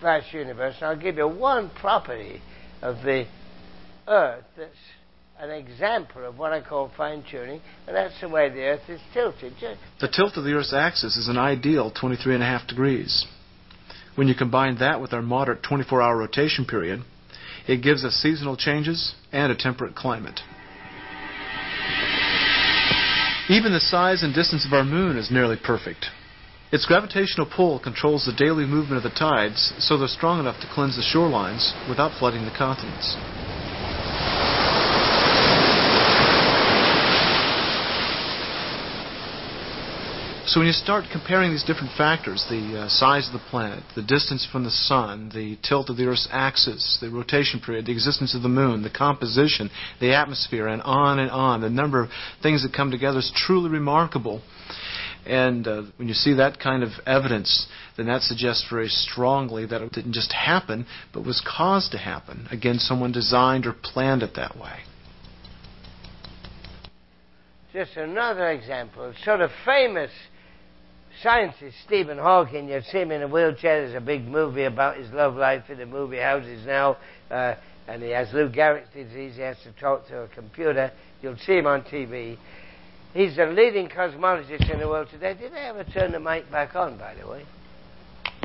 vast 0.00 0.32
universe. 0.32 0.76
And 0.80 0.90
I'll 0.90 0.98
give 0.98 1.16
you 1.16 1.28
one 1.28 1.70
property 1.80 2.40
of 2.82 2.96
the 3.02 3.26
Earth 4.06 4.44
that's 4.56 4.72
an 5.38 5.50
example 5.50 6.24
of 6.24 6.38
what 6.38 6.52
I 6.52 6.60
call 6.60 6.90
fine 6.96 7.22
tuning, 7.30 7.60
and 7.86 7.94
that's 7.94 8.20
the 8.20 8.28
way 8.28 8.48
the 8.48 8.62
Earth 8.62 8.88
is 8.88 9.00
tilted. 9.12 9.54
The 10.00 10.08
tilt 10.08 10.36
of 10.36 10.44
the 10.44 10.52
Earth's 10.52 10.74
axis 10.74 11.16
is 11.16 11.28
an 11.28 11.38
ideal 11.38 11.92
23.5 11.92 12.66
degrees. 12.66 13.26
When 14.16 14.26
you 14.26 14.34
combine 14.34 14.78
that 14.78 15.00
with 15.00 15.12
our 15.12 15.22
moderate 15.22 15.62
24 15.62 16.02
hour 16.02 16.16
rotation 16.16 16.64
period, 16.64 17.04
it 17.68 17.82
gives 17.82 18.04
us 18.04 18.14
seasonal 18.14 18.56
changes 18.56 19.14
and 19.30 19.52
a 19.52 19.56
temperate 19.56 19.94
climate. 19.94 20.40
Even 23.48 23.72
the 23.72 23.80
size 23.80 24.22
and 24.22 24.34
distance 24.34 24.66
of 24.66 24.72
our 24.72 24.84
moon 24.84 25.16
is 25.16 25.30
nearly 25.30 25.56
perfect. 25.56 26.06
Its 26.70 26.84
gravitational 26.84 27.46
pull 27.46 27.78
controls 27.78 28.26
the 28.26 28.32
daily 28.32 28.66
movement 28.66 28.98
of 28.98 29.02
the 29.02 29.18
tides, 29.18 29.72
so 29.78 29.96
they're 29.96 30.06
strong 30.06 30.38
enough 30.38 30.60
to 30.60 30.68
cleanse 30.70 30.96
the 30.96 31.02
shorelines 31.02 31.72
without 31.88 32.12
flooding 32.18 32.44
the 32.44 32.50
continents. 32.50 33.16
So 40.46 40.60
when 40.60 40.66
you 40.66 40.72
start 40.72 41.04
comparing 41.10 41.50
these 41.52 41.64
different 41.64 41.92
factors, 41.96 42.44
the 42.48 42.84
uh, 42.84 42.88
size 42.88 43.26
of 43.26 43.34
the 43.34 43.46
planet, 43.50 43.82
the 43.94 44.02
distance 44.02 44.46
from 44.50 44.64
the 44.64 44.70
sun, 44.70 45.30
the 45.34 45.56
tilt 45.62 45.90
of 45.90 45.96
the 45.96 46.06
Earth's 46.06 46.28
axis, 46.30 46.98
the 47.00 47.10
rotation 47.10 47.60
period, 47.60 47.86
the 47.86 47.92
existence 47.92 48.34
of 48.34 48.42
the 48.42 48.48
moon, 48.48 48.82
the 48.82 48.90
composition, 48.90 49.70
the 50.00 50.14
atmosphere, 50.14 50.66
and 50.66 50.80
on 50.82 51.18
and 51.18 51.30
on, 51.30 51.60
the 51.60 51.68
number 51.70 52.02
of 52.02 52.10
things 52.42 52.62
that 52.62 52.74
come 52.74 52.90
together 52.90 53.18
is 53.18 53.32
truly 53.34 53.68
remarkable. 53.70 54.42
And 55.28 55.68
uh, 55.68 55.82
when 55.96 56.08
you 56.08 56.14
see 56.14 56.34
that 56.34 56.58
kind 56.58 56.82
of 56.82 56.90
evidence, 57.06 57.66
then 57.96 58.06
that 58.06 58.22
suggests 58.22 58.66
very 58.70 58.88
strongly 58.88 59.66
that 59.66 59.82
it 59.82 59.92
didn't 59.92 60.14
just 60.14 60.32
happen, 60.32 60.86
but 61.12 61.24
was 61.24 61.42
caused 61.46 61.92
to 61.92 61.98
happen. 61.98 62.48
Again, 62.50 62.78
someone 62.78 63.12
designed 63.12 63.66
or 63.66 63.74
planned 63.74 64.22
it 64.22 64.34
that 64.36 64.56
way. 64.56 64.80
Just 67.74 67.96
another 67.96 68.50
example, 68.50 69.12
sort 69.22 69.42
of 69.42 69.50
famous 69.66 70.10
scientist 71.22 71.76
Stephen 71.86 72.16
Hawking. 72.16 72.68
You 72.68 72.80
see 72.90 72.98
him 72.98 73.10
in 73.10 73.22
a 73.22 73.28
wheelchair. 73.28 73.86
There's 73.86 74.02
a 74.02 74.04
big 74.04 74.22
movie 74.22 74.64
about 74.64 74.96
his 74.96 75.10
love 75.12 75.34
life 75.34 75.64
in 75.68 75.76
the 75.76 75.86
movie 75.86 76.18
houses 76.18 76.64
now. 76.66 76.96
Uh, 77.30 77.56
and 77.86 78.02
he 78.02 78.10
has 78.10 78.28
Lou 78.32 78.48
Gehrig's 78.48 78.88
disease. 78.94 79.36
He 79.36 79.42
has 79.42 79.56
to 79.64 79.72
talk 79.80 80.06
to 80.08 80.22
a 80.22 80.28
computer. 80.28 80.92
You'll 81.22 81.36
see 81.38 81.58
him 81.58 81.66
on 81.66 81.82
TV. 81.82 82.38
He's 83.18 83.34
the 83.34 83.46
leading 83.46 83.88
cosmologist 83.88 84.70
in 84.70 84.78
the 84.78 84.86
world 84.86 85.08
today. 85.10 85.34
Did 85.34 85.52
I 85.52 85.62
ever 85.70 85.82
turn 85.82 86.12
the 86.12 86.20
mic 86.20 86.48
back 86.52 86.76
on, 86.76 86.96
by 86.98 87.16
the 87.16 87.26
way? 87.26 87.44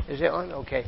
Is 0.08 0.20
it 0.20 0.32
on? 0.32 0.50
Okay. 0.50 0.84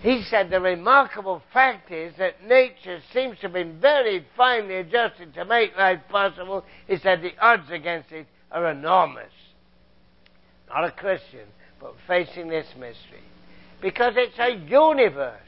He 0.00 0.24
said 0.24 0.50
the 0.50 0.60
remarkable 0.60 1.40
fact 1.52 1.92
is 1.92 2.14
that 2.18 2.44
nature 2.44 3.00
seems 3.12 3.36
to 3.36 3.42
have 3.42 3.52
been 3.52 3.78
very 3.80 4.26
finely 4.36 4.74
adjusted 4.74 5.34
to 5.34 5.44
make 5.44 5.76
life 5.76 6.00
possible. 6.08 6.64
He 6.88 6.96
said 6.96 7.22
the 7.22 7.32
odds 7.40 7.70
against 7.70 8.10
it 8.10 8.26
are 8.50 8.68
enormous 8.68 9.30
not 10.68 10.82
a 10.82 10.90
Christian, 10.90 11.46
but 11.80 11.94
facing 12.08 12.48
this 12.48 12.66
mystery. 12.76 13.22
Because 13.80 14.14
it's 14.16 14.38
a 14.40 14.56
universe 14.68 15.38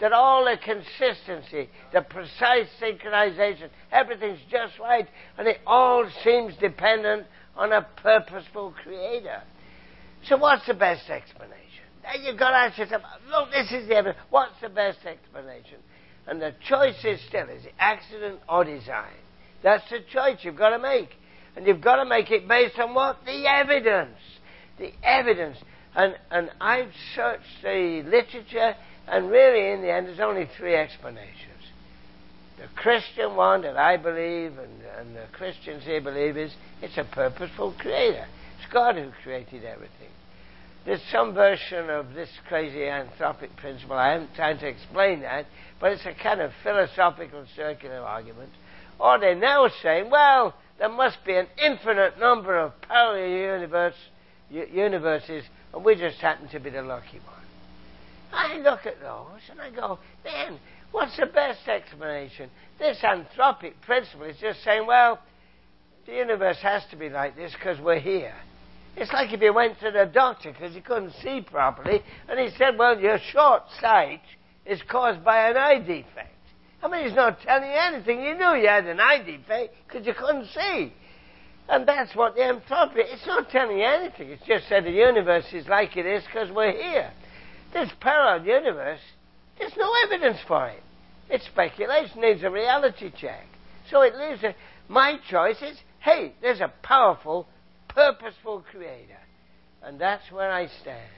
that 0.00 0.12
all 0.12 0.44
the 0.44 0.56
consistency, 0.56 1.68
the 1.92 2.02
precise 2.02 2.68
synchronization, 2.80 3.68
everything's 3.92 4.40
just 4.50 4.78
right, 4.78 5.08
and 5.38 5.46
it 5.46 5.58
all 5.66 6.08
seems 6.22 6.54
dependent 6.56 7.26
on 7.56 7.72
a 7.72 7.86
purposeful 8.02 8.74
creator. 8.82 9.42
So 10.24 10.36
what's 10.36 10.66
the 10.66 10.74
best 10.74 11.08
explanation? 11.10 11.60
you've 12.22 12.38
got 12.38 12.50
to 12.50 12.56
ask 12.56 12.78
yourself, 12.78 13.02
look, 13.30 13.50
this 13.50 13.72
is 13.72 13.88
the 13.88 13.94
evidence. 13.94 14.18
What's 14.28 14.60
the 14.60 14.68
best 14.68 14.98
explanation? 15.06 15.78
And 16.26 16.40
the 16.40 16.54
choice 16.68 17.02
is 17.02 17.18
still, 17.28 17.48
is 17.48 17.64
it 17.64 17.72
accident 17.78 18.40
or 18.46 18.64
design? 18.64 19.16
That's 19.62 19.88
the 19.88 20.00
choice 20.12 20.38
you've 20.42 20.56
got 20.56 20.70
to 20.70 20.78
make. 20.78 21.08
And 21.56 21.66
you've 21.66 21.80
got 21.80 21.96
to 21.96 22.04
make 22.04 22.30
it 22.30 22.46
based 22.46 22.78
on 22.78 22.92
what? 22.92 23.18
The 23.24 23.46
evidence 23.46 24.18
the 24.78 24.92
evidence. 25.02 25.58
And, 25.94 26.16
and 26.30 26.50
I've 26.60 26.90
searched 27.14 27.62
the 27.62 28.02
literature, 28.04 28.74
and 29.06 29.30
really, 29.30 29.72
in 29.72 29.82
the 29.82 29.92
end, 29.92 30.06
there's 30.06 30.20
only 30.20 30.48
three 30.56 30.74
explanations. 30.74 31.50
The 32.58 32.68
Christian 32.76 33.36
one 33.36 33.62
that 33.62 33.76
I 33.76 33.96
believe, 33.96 34.58
and, 34.58 34.82
and 34.98 35.16
the 35.16 35.26
Christians 35.32 35.84
here 35.84 36.00
believe, 36.00 36.36
is 36.36 36.52
it's 36.80 36.96
a 36.96 37.04
purposeful 37.04 37.74
creator. 37.78 38.26
It's 38.58 38.72
God 38.72 38.96
who 38.96 39.10
created 39.22 39.64
everything. 39.64 40.08
There's 40.86 41.02
some 41.10 41.34
version 41.34 41.90
of 41.90 42.14
this 42.14 42.28
crazy 42.46 42.80
anthropic 42.80 43.56
principle. 43.56 43.96
I 43.96 44.12
haven't 44.12 44.34
time 44.34 44.58
to 44.58 44.68
explain 44.68 45.20
that, 45.20 45.46
but 45.80 45.92
it's 45.92 46.06
a 46.06 46.14
kind 46.14 46.40
of 46.40 46.52
philosophical 46.62 47.46
circular 47.56 48.00
argument. 48.00 48.50
Or 48.98 49.18
they're 49.18 49.34
now 49.34 49.68
saying, 49.82 50.10
well, 50.10 50.54
there 50.78 50.90
must 50.90 51.24
be 51.24 51.34
an 51.34 51.46
infinite 51.62 52.18
number 52.18 52.58
of 52.58 52.80
parallel 52.82 53.28
universes 53.28 54.00
universes, 54.50 55.44
and 55.72 55.84
we 55.84 55.94
just 55.94 56.18
happen 56.18 56.48
to 56.48 56.60
be 56.60 56.70
the 56.70 56.82
lucky 56.82 57.18
one. 57.18 57.33
I 58.34 58.58
look 58.58 58.86
at 58.86 59.00
those 59.00 59.40
and 59.50 59.60
I 59.60 59.70
go, 59.70 59.98
man, 60.24 60.58
what's 60.90 61.16
the 61.16 61.26
best 61.26 61.66
explanation? 61.68 62.50
This 62.78 62.98
anthropic 63.02 63.74
principle 63.82 64.26
is 64.26 64.36
just 64.40 64.62
saying, 64.64 64.86
well, 64.86 65.20
the 66.06 66.12
universe 66.12 66.58
has 66.62 66.82
to 66.90 66.96
be 66.96 67.08
like 67.08 67.36
this 67.36 67.52
because 67.52 67.80
we're 67.80 68.00
here. 68.00 68.34
It's 68.96 69.12
like 69.12 69.32
if 69.32 69.40
you 69.40 69.52
went 69.52 69.80
to 69.80 69.90
the 69.90 70.10
doctor 70.12 70.52
because 70.52 70.74
you 70.74 70.82
couldn't 70.82 71.14
see 71.22 71.40
properly, 71.40 72.02
and 72.28 72.38
he 72.38 72.56
said, 72.56 72.78
well, 72.78 72.98
your 72.98 73.18
short 73.32 73.62
sight 73.80 74.20
is 74.66 74.80
caused 74.88 75.24
by 75.24 75.50
an 75.50 75.56
eye 75.56 75.80
defect. 75.80 76.30
I 76.82 76.88
mean, 76.88 77.06
he's 77.06 77.16
not 77.16 77.40
telling 77.40 77.70
you 77.70 77.76
anything. 77.76 78.22
You 78.22 78.34
knew 78.34 78.60
you 78.60 78.68
had 78.68 78.86
an 78.86 79.00
eye 79.00 79.22
defect 79.24 79.74
because 79.86 80.06
you 80.06 80.14
couldn't 80.14 80.46
see. 80.48 80.92
And 81.68 81.88
that's 81.88 82.14
what 82.14 82.34
the 82.34 82.42
anthropic, 82.42 82.96
it's 82.96 83.26
not 83.26 83.48
telling 83.48 83.78
you 83.78 83.84
anything. 83.84 84.28
It's 84.28 84.46
just 84.46 84.68
said 84.68 84.84
the 84.84 84.90
universe 84.90 85.46
is 85.52 85.66
like 85.66 85.96
it 85.96 86.04
is 86.04 86.22
because 86.24 86.50
we're 86.50 86.72
here. 86.72 87.10
This 87.74 87.90
parallel 88.00 88.46
universe, 88.46 89.00
there's 89.58 89.76
no 89.76 89.92
evidence 90.06 90.38
for 90.48 90.68
it. 90.68 90.82
It's 91.28 91.44
speculation, 91.46 92.22
needs 92.22 92.42
a 92.42 92.50
reality 92.50 93.12
check. 93.20 93.44
So 93.90 94.00
it 94.00 94.14
leaves 94.14 94.42
a, 94.42 94.54
my 94.88 95.18
choice 95.30 95.60
is, 95.60 95.76
hey, 96.00 96.32
there's 96.40 96.60
a 96.60 96.72
powerful, 96.82 97.46
purposeful 97.88 98.64
creator. 98.70 99.18
And 99.82 100.00
that's 100.00 100.30
where 100.32 100.50
I 100.50 100.68
stand. 100.80 101.10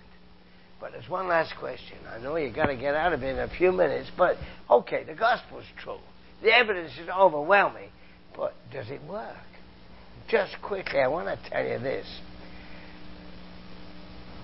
But 0.80 0.92
there's 0.92 1.08
one 1.08 1.28
last 1.28 1.54
question. 1.60 1.98
I 2.10 2.18
know 2.18 2.36
you've 2.36 2.56
got 2.56 2.66
to 2.66 2.76
get 2.76 2.94
out 2.94 3.12
of 3.12 3.22
it 3.22 3.28
in 3.28 3.38
a 3.38 3.48
few 3.48 3.70
minutes, 3.70 4.10
but 4.18 4.36
okay, 4.68 5.04
the 5.04 5.14
gospel's 5.14 5.64
true. 5.82 6.00
The 6.42 6.52
evidence 6.52 6.92
is 7.00 7.08
overwhelming, 7.08 7.90
but 8.34 8.54
does 8.72 8.90
it 8.90 9.00
work? 9.08 9.36
just 10.28 10.60
quickly, 10.62 11.00
I 11.00 11.08
want 11.08 11.28
to 11.28 11.50
tell 11.50 11.64
you 11.64 11.78
this. 11.78 12.06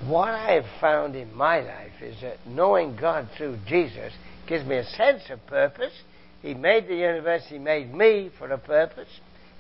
What 0.07 0.29
I 0.29 0.55
have 0.55 0.65
found 0.81 1.15
in 1.15 1.35
my 1.35 1.61
life 1.61 2.01
is 2.01 2.21
that 2.23 2.39
knowing 2.47 2.97
God 2.97 3.29
through 3.37 3.59
Jesus 3.67 4.13
gives 4.49 4.65
me 4.65 4.77
a 4.77 4.85
sense 4.85 5.23
of 5.31 5.45
purpose. 5.47 5.93
He 6.41 6.55
made 6.55 6.89
the 6.89 6.97
universe, 6.97 7.43
He 7.49 7.59
made 7.59 7.95
me 7.95 8.31
for 8.39 8.51
a 8.51 8.59
purpose. 8.59 9.09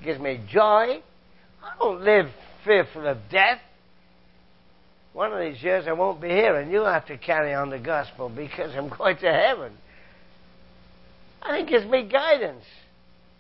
It 0.00 0.04
gives 0.04 0.20
me 0.20 0.40
joy. 0.50 1.00
I 1.62 1.78
don't 1.78 2.02
live 2.02 2.26
fearful 2.64 3.06
of 3.06 3.18
death. 3.30 3.60
One 5.12 5.32
of 5.32 5.40
these 5.40 5.62
years 5.62 5.84
I 5.86 5.92
won't 5.92 6.20
be 6.20 6.28
here, 6.28 6.56
and 6.56 6.72
you'll 6.72 6.86
have 6.86 7.06
to 7.06 7.18
carry 7.18 7.54
on 7.54 7.70
the 7.70 7.78
gospel 7.78 8.28
because 8.28 8.74
I'm 8.74 8.88
going 8.98 9.16
to 9.18 9.32
heaven. 9.32 9.72
Think 11.46 11.68
it 11.68 11.70
gives 11.70 11.86
me 11.86 12.08
guidance. 12.08 12.64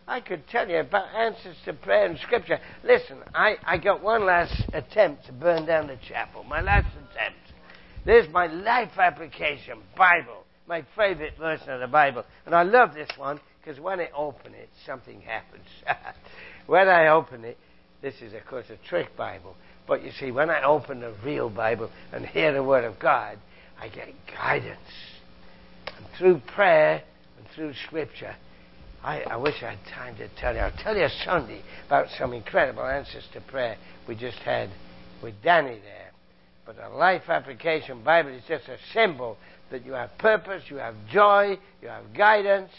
I 0.06 0.20
could 0.20 0.46
tell 0.48 0.68
you 0.68 0.78
about 0.78 1.14
answers 1.14 1.56
to 1.64 1.72
prayer 1.72 2.06
and 2.06 2.18
scripture. 2.18 2.58
Listen, 2.82 3.18
I, 3.34 3.56
I 3.64 3.78
got 3.78 4.02
one 4.02 4.26
last 4.26 4.62
attempt 4.72 5.26
to 5.26 5.32
burn 5.32 5.64
down 5.66 5.86
the 5.86 5.98
chapel. 6.08 6.42
My 6.44 6.60
last 6.60 6.88
attempt. 6.88 7.38
There's 8.04 8.28
my 8.32 8.46
life 8.46 8.98
application, 8.98 9.78
Bible, 9.96 10.44
my 10.66 10.84
favorite 10.96 11.34
version 11.38 11.70
of 11.70 11.80
the 11.80 11.86
Bible. 11.86 12.24
And 12.46 12.54
I 12.54 12.64
love 12.64 12.94
this 12.94 13.10
one 13.16 13.40
because 13.60 13.80
when 13.80 14.00
I 14.00 14.08
open 14.16 14.54
it, 14.54 14.68
something 14.84 15.20
happens. 15.20 15.66
when 16.66 16.88
I 16.88 17.08
open 17.08 17.44
it, 17.44 17.56
this 18.00 18.14
is, 18.20 18.34
of 18.34 18.44
course, 18.46 18.66
a 18.70 18.88
trick 18.88 19.16
Bible. 19.16 19.54
But 19.86 20.02
you 20.02 20.10
see, 20.18 20.32
when 20.32 20.50
I 20.50 20.64
open 20.64 21.00
the 21.00 21.14
real 21.24 21.48
Bible 21.48 21.90
and 22.12 22.26
hear 22.26 22.52
the 22.52 22.62
Word 22.62 22.84
of 22.84 22.98
God, 22.98 23.38
I 23.80 23.88
get 23.88 24.08
guidance. 24.34 24.78
And 25.96 26.06
through 26.18 26.40
prayer 26.54 27.02
and 27.38 27.46
through 27.54 27.74
Scripture, 27.86 28.34
I, 29.02 29.22
I 29.22 29.36
wish 29.36 29.56
I 29.62 29.70
had 29.70 29.78
time 29.94 30.16
to 30.16 30.28
tell 30.40 30.54
you. 30.54 30.60
I'll 30.60 30.76
tell 30.82 30.96
you 30.96 31.08
Sunday 31.24 31.62
about 31.86 32.06
some 32.18 32.32
incredible 32.32 32.84
answers 32.84 33.24
to 33.32 33.40
prayer 33.40 33.76
we 34.06 34.14
just 34.14 34.38
had 34.38 34.70
with 35.22 35.34
Danny 35.42 35.80
there. 35.82 36.10
But 36.64 36.76
a 36.78 36.88
life 36.88 37.22
application 37.28 38.04
Bible 38.04 38.30
is 38.30 38.42
just 38.46 38.68
a 38.68 38.76
symbol 38.92 39.36
that 39.70 39.84
you 39.84 39.92
have 39.92 40.16
purpose, 40.18 40.62
you 40.68 40.76
have 40.76 40.94
joy, 41.10 41.58
you 41.80 41.88
have 41.88 42.04
guidance. 42.16 42.70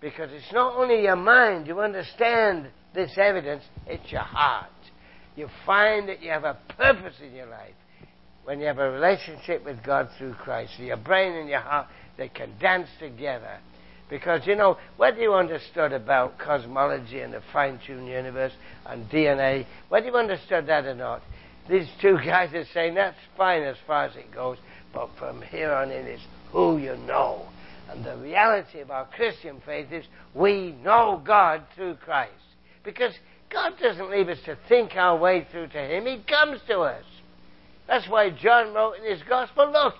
Because 0.00 0.30
it's 0.32 0.52
not 0.52 0.76
only 0.76 1.02
your 1.02 1.16
mind, 1.16 1.66
you 1.66 1.80
understand 1.80 2.68
this 2.94 3.12
evidence, 3.16 3.64
it's 3.86 4.12
your 4.12 4.20
heart. 4.20 4.66
You 5.34 5.48
find 5.64 6.08
that 6.08 6.20
you 6.22 6.30
have 6.30 6.44
a 6.44 6.58
purpose 6.76 7.14
in 7.24 7.34
your 7.34 7.46
life 7.46 7.74
when 8.44 8.60
you 8.60 8.66
have 8.66 8.78
a 8.78 8.90
relationship 8.90 9.64
with 9.64 9.82
God 9.82 10.08
through 10.18 10.34
Christ. 10.34 10.72
So 10.76 10.82
your 10.82 10.96
brain 10.98 11.32
and 11.34 11.48
your 11.48 11.60
heart, 11.60 11.86
they 12.16 12.28
can 12.28 12.52
dance 12.60 12.88
together 13.00 13.58
because, 14.08 14.46
you 14.46 14.56
know, 14.56 14.78
whether 14.96 15.20
you 15.20 15.34
understood 15.34 15.92
about 15.92 16.38
cosmology 16.38 17.20
and 17.20 17.32
the 17.32 17.42
fine 17.52 17.78
tuned 17.86 18.08
universe 18.08 18.52
and 18.86 19.08
DNA, 19.10 19.66
whether 19.88 20.06
you 20.06 20.14
understood 20.14 20.66
that 20.66 20.86
or 20.86 20.94
not, 20.94 21.22
these 21.68 21.88
two 22.00 22.16
guys 22.24 22.52
are 22.54 22.64
saying 22.72 22.94
that's 22.94 23.16
fine 23.36 23.62
as 23.62 23.76
far 23.86 24.06
as 24.06 24.16
it 24.16 24.32
goes, 24.32 24.58
but 24.92 25.10
from 25.18 25.42
here 25.42 25.72
on 25.72 25.90
in, 25.90 26.06
it's 26.06 26.22
who 26.52 26.78
you 26.78 26.96
know. 27.06 27.46
And 27.90 28.04
the 28.04 28.16
reality 28.16 28.80
of 28.80 28.90
our 28.90 29.06
Christian 29.06 29.62
faith 29.64 29.92
is 29.92 30.04
we 30.34 30.74
know 30.82 31.22
God 31.24 31.62
through 31.74 31.96
Christ. 31.96 32.32
Because 32.84 33.12
God 33.50 33.74
doesn't 33.80 34.10
leave 34.10 34.28
us 34.28 34.38
to 34.44 34.58
think 34.68 34.94
our 34.94 35.16
way 35.16 35.46
through 35.50 35.68
to 35.68 35.78
Him, 35.78 36.06
He 36.06 36.22
comes 36.28 36.60
to 36.68 36.80
us. 36.80 37.04
That's 37.86 38.08
why 38.08 38.30
John 38.30 38.74
wrote 38.74 38.96
in 38.98 39.10
his 39.10 39.22
Gospel 39.26 39.72
look, 39.72 39.94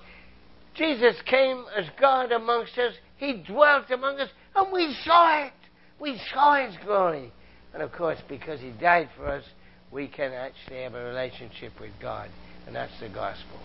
Jesus 0.79 1.17
came 1.27 1.65
as 1.77 1.85
God 2.01 2.33
amongst 2.33 2.79
us 2.79 2.95
he 3.19 3.33
dwelt 3.33 3.91
among 3.91 4.21
us, 4.21 4.31
and 4.55 4.73
we 4.73 4.97
saw 5.05 5.45
it. 5.45 5.53
We 6.01 6.21
saw 6.33 6.65
His 6.65 6.77
glory. 6.85 7.33
And 7.75 7.83
of 7.83 7.93
course, 7.93 8.19
because 8.29 8.61
He 8.61 8.71
died 8.71 9.11
for 9.17 9.27
us, 9.27 9.45
we 9.91 10.07
can 10.07 10.33
actually 10.33 10.83
have 10.83 10.95
a 10.95 11.05
relationship 11.05 11.73
with 11.81 11.91
God. 12.01 12.31
And 12.67 12.77
that's 12.77 12.99
the 13.01 13.09
gospel. 13.09 13.59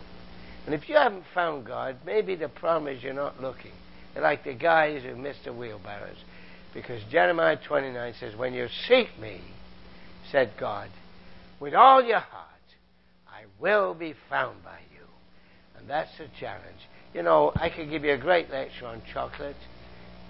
And 0.65 0.73
if 0.73 0.89
you 0.89 0.95
haven't 0.95 1.25
found 1.33 1.65
God, 1.65 1.97
maybe 2.05 2.35
the 2.35 2.49
problem 2.49 2.93
is 2.93 3.03
you're 3.03 3.13
not 3.13 3.41
looking. 3.41 3.71
You're 4.15 4.23
like 4.23 4.43
the 4.43 4.53
guys 4.53 5.03
who 5.03 5.15
missed 5.15 5.45
the 5.45 5.53
wheelbarrows. 5.53 6.17
Because 6.73 7.01
Jeremiah 7.11 7.57
29 7.67 8.13
says, 8.19 8.35
When 8.35 8.53
you 8.53 8.67
seek 8.87 9.07
me, 9.19 9.41
said 10.31 10.53
God, 10.59 10.89
with 11.59 11.75
all 11.75 12.03
your 12.03 12.19
heart, 12.19 12.49
I 13.27 13.43
will 13.59 13.93
be 13.93 14.15
found 14.29 14.63
by 14.63 14.79
you. 14.91 15.05
And 15.77 15.87
that's 15.87 16.17
the 16.17 16.27
challenge. 16.39 16.79
You 17.13 17.21
know, 17.21 17.51
I 17.55 17.69
could 17.69 17.89
give 17.91 18.03
you 18.03 18.13
a 18.13 18.17
great 18.17 18.49
lecture 18.49 18.87
on 18.87 19.03
chocolate, 19.13 19.55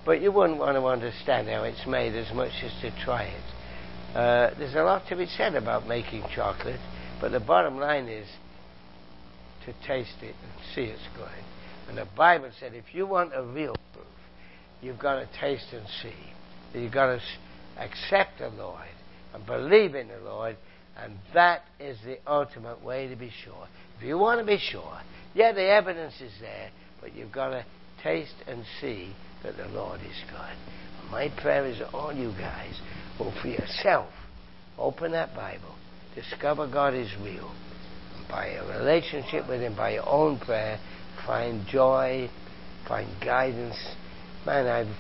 but 0.05 0.21
you 0.21 0.31
wouldn't 0.31 0.59
want 0.59 0.75
to 0.75 0.85
understand 0.85 1.47
how 1.47 1.63
it's 1.63 1.87
made 1.87 2.13
as 2.13 2.33
much 2.33 2.51
as 2.61 2.73
to 2.81 2.91
try 3.03 3.23
it. 3.23 4.17
Uh, 4.17 4.51
there's 4.59 4.75
a 4.75 4.83
lot 4.83 5.07
to 5.07 5.15
be 5.15 5.25
said 5.25 5.55
about 5.55 5.87
making 5.87 6.23
chocolate, 6.35 6.81
but 7.21 7.31
the 7.31 7.39
bottom 7.39 7.79
line 7.79 8.07
is 8.07 8.27
to 9.65 9.73
taste 9.87 10.17
it 10.21 10.35
and 10.43 10.51
see 10.75 10.81
it's 10.81 11.01
good. 11.15 11.29
And 11.87 11.97
the 11.97 12.07
Bible 12.17 12.51
said 12.59 12.73
if 12.73 12.93
you 12.93 13.07
want 13.07 13.31
a 13.33 13.43
real 13.43 13.75
proof, 13.93 14.05
you've 14.81 14.99
got 14.99 15.15
to 15.15 15.27
taste 15.39 15.67
and 15.71 15.85
see. 16.01 16.77
You've 16.77 16.91
got 16.91 17.07
to 17.07 17.21
accept 17.77 18.39
the 18.39 18.49
Lord 18.49 18.81
and 19.33 19.45
believe 19.45 19.95
in 19.95 20.09
the 20.09 20.19
Lord, 20.19 20.57
and 20.97 21.17
that 21.33 21.61
is 21.79 21.97
the 22.05 22.17
ultimate 22.27 22.83
way 22.83 23.07
to 23.07 23.15
be 23.15 23.31
sure. 23.43 23.67
If 23.97 24.03
you 24.03 24.17
want 24.17 24.41
to 24.41 24.45
be 24.45 24.59
sure, 24.59 24.99
yeah, 25.33 25.51
the 25.51 25.67
evidence 25.67 26.13
is 26.21 26.31
there, 26.39 26.69
but 27.01 27.13
you've 27.15 27.31
got 27.31 27.49
to 27.49 27.65
taste 28.01 28.35
and 28.47 28.63
see 28.79 29.13
that 29.43 29.57
the 29.57 29.67
Lord 29.67 29.99
is 30.01 30.21
good. 30.29 31.11
My 31.11 31.29
prayer 31.41 31.65
is 31.65 31.81
all 31.93 32.13
you 32.13 32.31
guys 32.31 32.79
will 33.19 33.33
for 33.41 33.47
yourself 33.47 34.09
open 34.77 35.11
that 35.11 35.35
Bible, 35.35 35.75
discover 36.15 36.67
God 36.67 36.93
is 36.93 37.09
real, 37.21 37.51
and 38.17 38.27
by 38.27 38.47
a 38.47 38.79
relationship 38.79 39.47
with 39.47 39.61
Him, 39.61 39.75
by 39.75 39.93
your 39.93 40.07
own 40.07 40.39
prayer, 40.39 40.79
find 41.25 41.65
joy, 41.67 42.29
find 42.87 43.07
guidance. 43.23 43.77
Man, 44.45 44.67
I've 44.67 44.95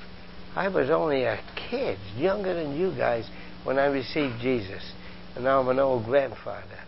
I 0.55 0.67
was 0.67 0.91
only 0.91 1.23
a 1.23 1.39
kid, 1.69 1.97
younger 2.15 2.53
than 2.53 2.77
you 2.77 2.95
guys, 2.95 3.27
when 3.63 3.79
I 3.79 3.87
received 3.87 4.39
Jesus, 4.39 4.83
and 5.35 5.45
now 5.45 5.59
I'm 5.59 5.67
an 5.69 5.79
old 5.79 6.05
grandfather, 6.05 6.79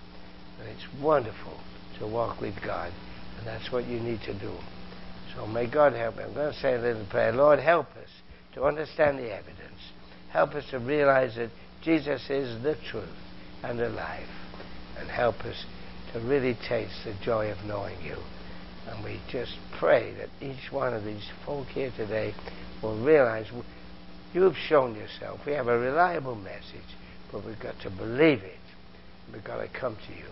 and 0.60 0.70
it's 0.70 0.86
wonderful 1.02 1.60
to 1.98 2.08
walk 2.08 2.42
with 2.42 2.54
God. 2.64 2.94
That's 3.46 3.72
what 3.72 3.86
you 3.86 4.00
need 4.00 4.22
to 4.22 4.34
do. 4.38 4.52
So 5.36 5.46
may 5.46 5.70
God 5.70 5.94
help 5.94 6.18
me. 6.18 6.24
I'm 6.24 6.34
going 6.34 6.54
to 6.54 6.60
say 6.60 6.76
a 6.76 6.80
little 6.80 7.06
prayer. 7.10 7.32
Lord, 7.32 7.60
help 7.60 7.88
us 7.98 8.10
to 8.56 8.64
understand 8.64 9.20
the 9.20 9.34
evidence. 9.34 9.80
Help 10.32 10.56
us 10.56 10.64
to 10.72 10.80
realize 10.80 11.36
that 11.36 11.52
Jesus 11.84 12.30
is 12.30 12.62
the 12.64 12.76
truth 12.90 13.06
and 13.64 13.80
the 13.80 13.90
life. 13.90 14.28
And 14.98 15.10
help 15.10 15.42
us 15.42 15.66
to 16.14 16.20
really 16.22 16.58
taste 16.68 17.04
the 17.06 17.14
joy 17.24 17.52
of 17.52 17.58
knowing 17.66 18.02
you. 18.02 18.18
And 18.88 19.04
we 19.04 19.20
just 19.30 19.58
pray 19.78 20.14
that 20.14 20.30
each 20.46 20.72
one 20.72 20.94
of 20.94 21.04
these 21.04 21.28
folk 21.46 21.68
here 21.68 21.92
today 21.98 22.34
will 22.82 23.04
realize 23.04 23.48
you've 24.34 24.56
shown 24.68 24.96
yourself. 24.96 25.42
We 25.46 25.54
have 25.54 25.68
a 25.68 25.78
reliable 25.78 26.36
message, 26.36 26.96
but 27.32 27.46
we've 27.46 27.60
got 27.60 27.80
to 27.82 27.90
believe 27.90 28.44
it. 28.44 28.60
We've 29.34 29.44
got 29.44 29.58
to 29.58 29.68
come 29.68 29.96
to 29.96 30.14
you. 30.14 30.30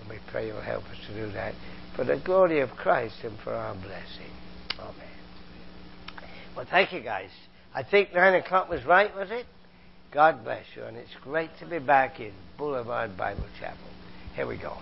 And 0.00 0.10
we 0.10 0.18
pray 0.30 0.46
you'll 0.46 0.60
help 0.60 0.84
us 0.84 0.98
to 1.08 1.14
do 1.14 1.32
that 1.32 1.54
for 1.96 2.04
the 2.04 2.18
glory 2.18 2.60
of 2.60 2.70
Christ 2.76 3.24
and 3.24 3.38
for 3.40 3.54
our 3.54 3.74
blessing. 3.74 4.30
Amen. 4.78 4.94
Well, 6.54 6.66
thank 6.70 6.92
you, 6.92 7.00
guys. 7.00 7.30
I 7.74 7.82
think 7.82 8.14
9 8.14 8.34
o'clock 8.34 8.68
was 8.68 8.84
right, 8.84 9.14
was 9.16 9.30
it? 9.30 9.46
God 10.12 10.44
bless 10.44 10.64
you, 10.76 10.84
and 10.84 10.96
it's 10.96 11.14
great 11.22 11.50
to 11.58 11.66
be 11.66 11.78
back 11.78 12.20
in 12.20 12.32
Boulevard 12.58 13.16
Bible 13.16 13.46
Chapel. 13.58 13.88
Here 14.34 14.46
we 14.46 14.56
go. 14.56 14.76